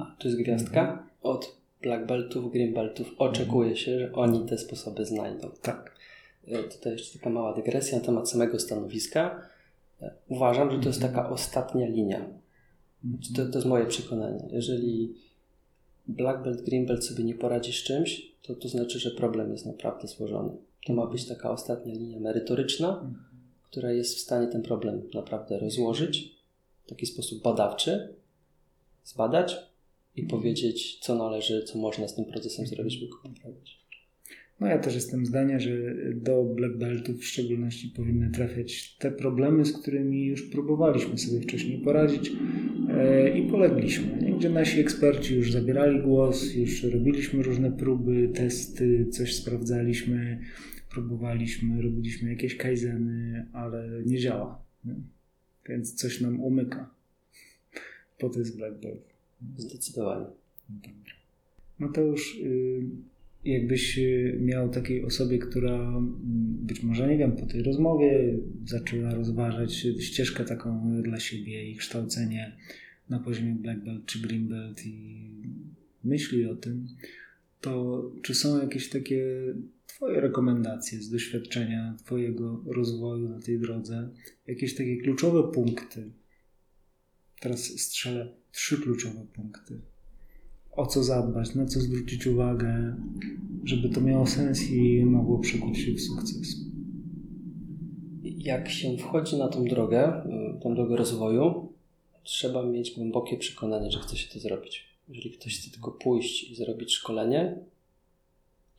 A, 0.00 0.16
to 0.18 0.28
jest 0.28 0.40
gwiazdka? 0.40 0.80
Mhm. 0.80 1.08
Od 1.22 1.56
black 1.82 2.06
beltów, 2.06 2.52
green 2.52 2.74
beltów 2.74 3.08
oczekuje 3.18 3.76
się, 3.76 3.98
że 3.98 4.12
oni 4.12 4.48
te 4.48 4.58
sposoby 4.58 5.04
znajdą. 5.04 5.50
Tak. 5.62 5.96
E, 6.48 6.62
tutaj 6.62 6.92
jeszcze 6.92 7.18
taka 7.18 7.30
mała 7.30 7.54
dygresja 7.54 7.98
na 7.98 8.04
temat 8.04 8.30
samego 8.30 8.58
stanowiska 8.58 9.55
Uważam, 10.28 10.70
że 10.70 10.78
to 10.78 10.88
jest 10.88 11.00
taka 11.00 11.30
ostatnia 11.30 11.88
linia. 11.88 12.28
Znaczy, 13.04 13.34
to, 13.34 13.46
to 13.46 13.58
jest 13.58 13.66
moje 13.66 13.86
przekonanie. 13.86 14.48
Jeżeli 14.50 15.14
black 16.08 16.42
belt, 16.42 16.62
green 16.62 16.86
belt 16.86 17.04
sobie 17.04 17.24
nie 17.24 17.34
poradzi 17.34 17.72
z 17.72 17.76
czymś, 17.76 18.32
to 18.42 18.54
to 18.54 18.68
znaczy, 18.68 18.98
że 18.98 19.10
problem 19.10 19.52
jest 19.52 19.66
naprawdę 19.66 20.08
złożony. 20.08 20.56
To 20.86 20.92
ma 20.92 21.06
być 21.06 21.26
taka 21.26 21.50
ostatnia 21.50 21.94
linia 21.94 22.20
merytoryczna, 22.20 23.10
która 23.62 23.92
jest 23.92 24.16
w 24.16 24.20
stanie 24.20 24.46
ten 24.46 24.62
problem 24.62 25.02
naprawdę 25.14 25.58
rozłożyć 25.58 26.36
w 26.84 26.88
taki 26.88 27.06
sposób 27.06 27.42
badawczy, 27.42 28.14
zbadać 29.04 29.56
i 30.16 30.22
powiedzieć, 30.22 30.98
co 30.98 31.14
należy, 31.14 31.64
co 31.64 31.78
można 31.78 32.08
z 32.08 32.14
tym 32.14 32.24
procesem 32.24 32.66
zrobić, 32.66 32.96
by 32.96 33.08
go 33.08 33.16
poprawić. 33.16 33.85
No 34.60 34.66
ja 34.66 34.78
też 34.78 34.94
jestem 34.94 35.26
zdania, 35.26 35.60
że 35.60 35.70
do 36.14 36.44
black 36.44 36.76
beltów 36.76 37.20
w 37.20 37.24
szczególności 37.24 37.92
powinny 37.96 38.30
trafiać 38.30 38.96
te 38.98 39.10
problemy, 39.10 39.64
z 39.64 39.72
którymi 39.72 40.26
już 40.26 40.42
próbowaliśmy 40.42 41.18
sobie 41.18 41.40
wcześniej 41.40 41.78
poradzić 41.78 42.32
e, 42.88 43.38
i 43.38 43.50
polegliśmy. 43.50 44.32
Gdzie 44.38 44.50
nasi 44.50 44.80
eksperci 44.80 45.34
już 45.34 45.52
zabierali 45.52 46.02
głos, 46.02 46.54
już 46.54 46.82
robiliśmy 46.82 47.42
różne 47.42 47.72
próby, 47.72 48.28
testy, 48.34 49.06
coś 49.10 49.34
sprawdzaliśmy, 49.34 50.38
próbowaliśmy, 50.90 51.82
robiliśmy 51.82 52.30
jakieś 52.30 52.56
kaizeny, 52.56 53.46
ale 53.52 53.88
nie 54.06 54.18
działa. 54.18 54.62
Nie? 54.84 54.94
Więc 55.68 55.94
coś 55.94 56.20
nam 56.20 56.40
umyka. 56.40 56.90
Po 58.18 58.28
to 58.28 58.38
jest 58.38 58.56
black 58.56 58.80
belt. 58.80 59.14
Zdecydowanie. 59.56 60.26
Dobra. 60.68 61.12
Mateusz, 61.78 62.36
y, 62.36 62.82
jakbyś 63.46 63.98
y, 63.98 64.38
miał 64.40 64.68
takiej 64.68 65.04
osobie, 65.04 65.38
która 65.38 65.88
mm, 65.88 66.14
być 66.66 66.82
może, 66.82 67.08
nie 67.08 67.18
wiem, 67.18 67.32
po 67.32 67.46
tej 67.46 67.62
rozmowie 67.62 68.38
zaczęła 68.64 69.14
rozważać 69.14 69.86
ścieżkę 70.00 70.44
taką 70.44 71.02
dla 71.02 71.20
siebie 71.20 71.70
i 71.70 71.76
kształcenie 71.76 72.56
na 73.08 73.18
poziomie 73.18 73.54
Black 73.54 73.80
Belt 73.80 74.06
czy 74.06 74.18
Green 74.18 74.48
Belt 74.48 74.86
i 74.86 75.20
myśli 76.04 76.46
o 76.46 76.56
tym, 76.56 76.88
to 77.60 78.02
czy 78.22 78.34
są 78.34 78.62
jakieś 78.62 78.88
takie 78.88 79.24
Twoje 79.96 80.20
rekomendacje 80.20 81.02
z 81.02 81.10
doświadczenia 81.10 81.96
Twojego 82.04 82.62
rozwoju 82.66 83.28
na 83.28 83.40
tej 83.40 83.58
drodze? 83.58 84.08
Jakieś 84.46 84.74
takie 84.74 84.96
kluczowe 84.96 85.52
punkty? 85.52 86.10
Teraz 87.40 87.64
strzelę 87.64 88.32
trzy 88.52 88.76
kluczowe 88.76 89.26
punkty. 89.34 89.80
O 90.70 90.86
co 90.86 91.04
zadbać, 91.04 91.54
na 91.54 91.66
co 91.66 91.80
zwrócić 91.80 92.26
uwagę, 92.26 92.96
żeby 93.66 93.88
to 93.88 94.00
miało 94.00 94.26
sens 94.26 94.70
i 94.70 95.04
mogło 95.04 95.38
przekuć 95.38 95.78
się 95.78 95.92
w 95.92 96.00
sukces. 96.00 96.56
Jak 98.22 98.68
się 98.70 98.96
wchodzi 98.96 99.36
na 99.36 99.48
tą 99.48 99.64
drogę, 99.64 100.24
y, 100.56 100.60
tą 100.60 100.74
drogę 100.74 100.96
rozwoju, 100.96 101.72
trzeba 102.22 102.62
mieć 102.62 102.90
głębokie 102.90 103.36
przekonanie, 103.36 103.90
że 103.90 103.98
chce 103.98 104.16
się 104.16 104.32
to 104.32 104.40
zrobić. 104.40 104.84
Jeżeli 105.08 105.30
ktoś 105.30 105.58
chce 105.58 105.70
tylko 105.70 105.90
pójść 105.90 106.50
i 106.50 106.56
zrobić 106.56 106.92
szkolenie, 106.92 107.56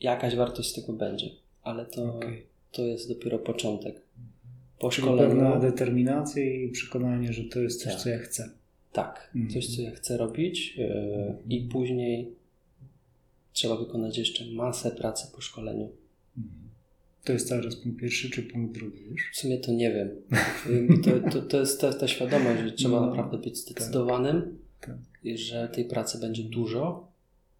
jakaś 0.01 0.35
wartość 0.35 0.69
z 0.69 0.73
tego 0.73 0.93
będzie, 0.93 1.29
ale 1.63 1.85
to, 1.85 2.15
okay. 2.15 2.41
to 2.71 2.85
jest 2.85 3.09
dopiero 3.09 3.39
początek. 3.39 4.01
Po 4.79 4.89
Czyli 4.89 5.07
szkoleniu... 5.07 5.29
pewna 5.29 5.59
determinacja 5.59 6.43
i 6.43 6.69
przekonanie, 6.69 7.33
że 7.33 7.43
to 7.43 7.59
jest 7.59 7.83
coś, 7.83 7.93
tak. 7.93 8.01
co 8.01 8.09
ja 8.09 8.17
chcę. 8.17 8.49
Tak, 8.93 9.31
mhm. 9.35 9.53
coś, 9.53 9.75
co 9.75 9.81
ja 9.81 9.91
chcę 9.91 10.17
robić 10.17 10.77
yy, 10.77 11.35
i 11.49 11.61
później 11.61 12.36
trzeba 13.57 13.77
wykonać 13.77 14.17
jeszcze 14.17 14.45
masę 14.45 14.91
pracy 14.91 15.27
po 15.35 15.41
szkoleniu. 15.41 15.89
Mhm. 16.37 16.69
To 17.23 17.33
jest 17.33 17.47
cały 17.47 17.63
czas 17.63 17.75
punkt 17.75 17.99
pierwszy 17.99 18.29
czy 18.29 18.43
punkt 18.43 18.73
drugi 18.73 19.03
już? 19.03 19.31
W 19.33 19.37
sumie 19.37 19.57
to 19.57 19.71
nie 19.71 19.93
wiem. 19.93 20.09
To, 21.03 21.31
to, 21.31 21.41
to 21.41 21.59
jest 21.59 21.81
ta, 21.81 21.93
ta 21.93 22.07
świadomość, 22.07 22.61
że 22.61 22.71
trzeba 22.71 22.99
no, 22.99 23.07
naprawdę 23.07 23.37
być 23.37 23.57
zdecydowanym, 23.57 24.57
tak, 24.81 24.89
tak. 24.89 25.37
że 25.37 25.69
tej 25.73 25.85
pracy 25.85 26.19
będzie 26.19 26.43
dużo 26.43 27.07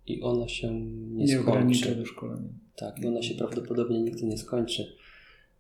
i 0.08 0.22
ona 0.22 0.48
się 0.48 0.74
nie, 0.82 1.26
nie 1.26 1.40
skończy. 1.40 1.96
do 1.96 2.06
szkolenia. 2.06 2.50
Tak, 2.76 3.00
i 3.04 3.08
ona 3.08 3.22
się 3.22 3.36
prawdopodobnie 3.36 4.02
nigdy 4.02 4.26
nie 4.26 4.38
skończy, 4.38 4.96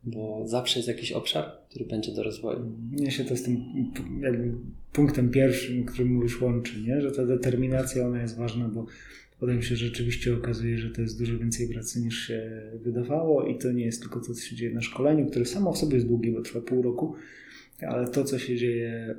bo 0.03 0.43
zawsze 0.45 0.79
jest 0.79 0.87
jakiś 0.87 1.11
obszar, 1.11 1.51
który 1.69 1.85
będzie 1.85 2.11
do 2.11 2.23
rozwoju. 2.23 2.71
Mnie 2.91 3.11
się 3.11 3.25
to 3.25 3.37
z 3.37 3.43
tym 3.43 3.63
jakby 4.21 4.53
punktem 4.93 5.29
pierwszym, 5.31 5.85
który 5.85 6.09
mówisz 6.09 6.41
łączy, 6.41 6.81
nie? 6.81 7.01
że 7.01 7.11
ta 7.11 7.25
determinacja 7.25 8.05
ona 8.05 8.21
jest 8.21 8.37
ważna, 8.37 8.67
bo 8.67 8.85
potem 9.39 9.61
się 9.61 9.75
rzeczywiście 9.75 10.33
okazuje, 10.33 10.77
że 10.77 10.89
to 10.89 11.01
jest 11.01 11.19
dużo 11.19 11.37
więcej 11.37 11.69
pracy 11.69 12.01
niż 12.01 12.27
się 12.27 12.61
wydawało 12.73 13.45
i 13.45 13.57
to 13.57 13.71
nie 13.71 13.85
jest 13.85 14.01
tylko 14.01 14.19
to, 14.19 14.33
co 14.33 14.41
się 14.41 14.55
dzieje 14.55 14.73
na 14.73 14.81
szkoleniu, 14.81 15.25
które 15.25 15.45
samo 15.45 15.73
w 15.73 15.77
sobie 15.77 15.95
jest 15.95 16.07
długie, 16.07 16.31
bo 16.31 16.41
trwa 16.41 16.61
pół 16.61 16.81
roku, 16.81 17.15
ale 17.81 18.07
to, 18.07 18.23
co 18.23 18.39
się 18.39 18.55
dzieje 18.55 19.15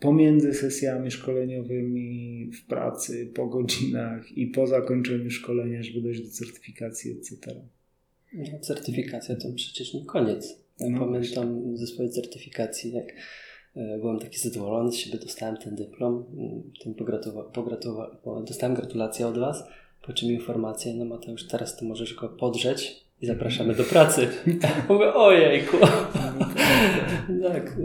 pomiędzy 0.00 0.54
sesjami 0.54 1.10
szkoleniowymi, 1.10 2.50
w 2.52 2.66
pracy, 2.66 3.30
po 3.34 3.46
godzinach 3.46 4.32
i 4.32 4.46
po 4.46 4.66
zakończeniu 4.66 5.30
szkolenia, 5.30 5.82
żeby 5.82 6.00
dojść 6.00 6.20
do 6.20 6.30
certyfikacji, 6.30 7.12
etc. 7.12 7.54
No, 8.32 8.58
certyfikacja 8.60 9.36
to 9.36 9.52
przecież 9.52 9.94
nie 9.94 10.04
koniec. 10.04 10.60
Ja 10.80 10.90
no 10.90 10.98
pamiętam 10.98 11.76
ze 11.76 11.86
swojej 11.86 12.12
certyfikacji, 12.12 12.92
jak 12.92 13.06
byłem 13.74 14.18
taki 14.18 14.38
zadowolony 14.38 14.92
z 14.92 14.96
siebie, 14.96 15.18
dostałem 15.18 15.56
ten 15.56 15.76
dyplom, 15.76 16.24
mm, 16.36 16.62
tym 16.82 16.94
pogratuwa- 16.94 17.50
pogratuwa- 17.52 18.44
dostałem 18.44 18.74
gratulacje 18.74 19.26
od 19.26 19.38
Was, 19.38 19.64
po 20.02 20.12
czym 20.12 20.28
informację, 20.28 20.94
no 20.94 21.04
Mateusz, 21.04 21.46
teraz 21.46 21.76
to 21.76 21.84
możesz 21.84 22.14
go 22.14 22.28
podrzeć 22.28 23.04
i 23.22 23.26
zapraszamy 23.26 23.74
do 23.74 23.84
pracy. 23.84 24.28
Mówię, 24.88 25.14
ojejku. 25.14 25.76
tak, 27.52 27.76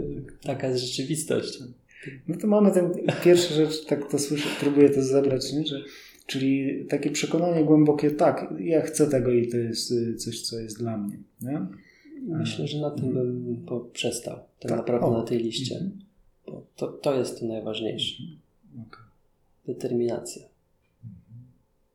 taka 0.42 0.68
jest 0.68 0.84
rzeczywistość. 0.84 1.58
No 2.28 2.36
to 2.40 2.46
mamy 2.46 2.70
ten 2.70 2.92
pierwsza 3.24 3.54
rzecz, 3.54 3.84
tak 3.84 4.10
to 4.10 4.18
słyszę, 4.18 4.48
próbuję 4.60 4.90
to 4.90 5.02
zebrać, 5.02 5.52
nie? 5.52 5.66
Że, 5.66 5.80
czyli 6.26 6.84
takie 6.88 7.10
przekonanie 7.10 7.64
głębokie, 7.64 8.10
tak, 8.10 8.54
ja 8.58 8.82
chcę 8.82 9.06
tego 9.10 9.30
i 9.30 9.48
to 9.48 9.56
jest 9.56 9.94
coś, 10.24 10.40
co 10.42 10.60
jest 10.60 10.78
dla 10.78 10.98
mnie. 10.98 11.16
Nie? 11.42 11.66
Myślę, 12.26 12.68
że 12.68 12.80
na 12.80 12.90
tym 12.90 13.14
bym 13.14 13.66
przestał, 13.92 14.36
tak, 14.36 14.46
tak 14.60 14.70
naprawdę 14.70 15.06
o. 15.06 15.18
na 15.18 15.22
tej 15.22 15.38
liście. 15.38 15.74
Mhm. 15.74 16.00
Bo 16.46 16.66
to, 16.76 16.86
to 16.88 17.18
jest 17.18 17.40
to 17.40 17.46
najważniejsze. 17.46 18.22
Mhm. 18.22 18.86
Okay. 18.88 19.04
Determinacja. 19.66 20.42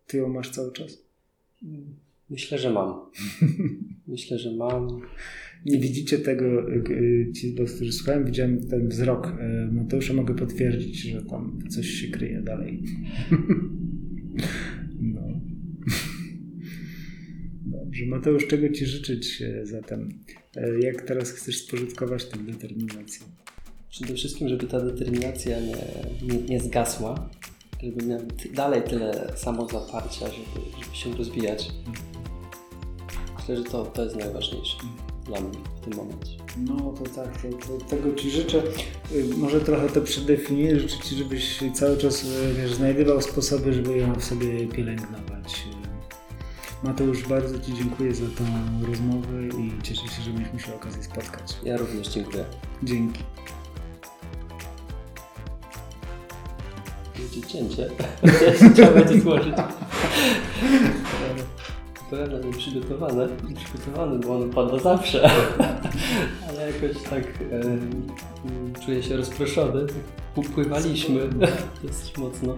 Ty 0.08 0.18
ją 0.18 0.30
masz 0.30 0.50
cały 0.50 0.72
czas? 0.72 0.98
Myślę, 2.30 2.58
że 2.58 2.70
mam. 2.70 2.94
Myślę, 4.08 4.40
że 4.40 4.52
mam 4.52 5.02
nie 5.66 5.80
widzicie 5.80 6.18
tego, 6.18 6.70
y, 6.90 7.32
ci, 7.36 7.54
którzy 7.54 7.92
słuchają, 7.92 8.26
widziałem 8.26 8.68
ten 8.68 8.90
wzrok 8.90 9.28
y, 9.28 9.72
Mateusza, 9.72 10.14
mogę 10.14 10.36
potwierdzić, 10.36 11.02
że 11.02 11.22
tam 11.22 11.60
coś 11.70 11.88
się 11.88 12.08
kryje 12.08 12.42
dalej. 12.42 12.84
no. 15.14 15.22
Dobrze, 18.02 18.16
Mateusz, 18.16 18.48
czego 18.48 18.70
Ci 18.70 18.86
życzyć 18.86 19.44
zatem? 19.64 20.24
E, 20.56 20.80
jak 20.80 21.02
teraz 21.02 21.32
chcesz 21.32 21.58
spożytkować 21.58 22.26
tę 22.26 22.38
determinację? 22.38 23.26
Przede 23.90 24.14
wszystkim, 24.14 24.50
żeby 24.50 24.68
ta 24.68 24.80
determinacja 24.80 25.60
nie, 25.60 25.76
nie, 26.22 26.42
nie 26.42 26.60
zgasła, 26.60 27.30
żeby 27.84 28.06
miał 28.06 28.20
dalej 28.54 28.82
tyle 28.82 29.34
samozaparcia, 29.36 30.26
żeby, 30.28 30.84
żeby 30.84 30.96
się 30.96 31.18
rozwijać. 31.18 31.72
Myślę, 33.40 33.58
że 33.58 33.64
to, 33.64 33.86
to 33.86 34.04
jest 34.04 34.16
najważniejsze. 34.16 34.78
Dla 35.26 35.42
mnie 35.42 35.58
w 35.82 35.86
tym 35.86 35.96
momencie. 35.96 36.38
No 36.58 36.94
to 36.94 37.04
tak, 37.04 37.42
to, 37.42 37.50
to, 37.50 37.86
tego 37.86 38.16
Ci 38.16 38.32
życzę. 38.32 38.64
Y, 39.12 39.38
może 39.38 39.62
trochę 39.62 39.90
to 39.90 40.02
przedefiniuję. 40.02 40.80
Życzę 40.80 40.98
Ci, 41.04 41.16
żebyś 41.16 41.60
cały 41.74 41.98
czas 41.98 42.24
y, 42.24 42.54
wiesz, 42.62 42.74
znajdował 42.74 43.22
sposoby, 43.22 43.74
żeby 43.74 43.98
ją 43.98 44.16
w 44.16 44.24
sobie 44.24 44.68
pielęgnować. 44.68 45.41
Mateusz, 46.84 47.28
bardzo 47.28 47.60
Ci 47.60 47.74
dziękuję 47.74 48.14
za 48.14 48.26
tą 48.26 48.44
rozmowę 48.88 49.48
i 49.60 49.82
cieszę 49.84 50.08
się, 50.08 50.22
że 50.22 50.34
mieliśmy 50.34 50.60
się 50.60 50.76
okazję 50.76 51.04
spotkać. 51.04 51.58
Ja 51.64 51.78
również 51.78 52.08
dziękuję. 52.08 52.46
Dzięki. 52.84 53.24
Będzie 57.18 57.48
cięcie. 57.48 57.90
Trzeba 58.76 58.92
będzie 58.92 59.22
złożyć. 59.22 59.54
pełen 62.10 62.46
nieprzygotowane, 62.46 63.28
przygotowany, 63.56 64.20
bo 64.20 64.36
on 64.36 64.50
pada 64.50 64.80
zawsze, 64.80 65.30
ale 66.50 66.72
jakoś 66.72 67.04
tak 67.10 67.24
e, 67.24 68.86
czuję 68.86 69.04
się 69.04 69.18
rozproszony, 69.18 69.86
upływaliśmy 70.36 71.30
dosyć 71.84 72.18
mocno. 72.18 72.58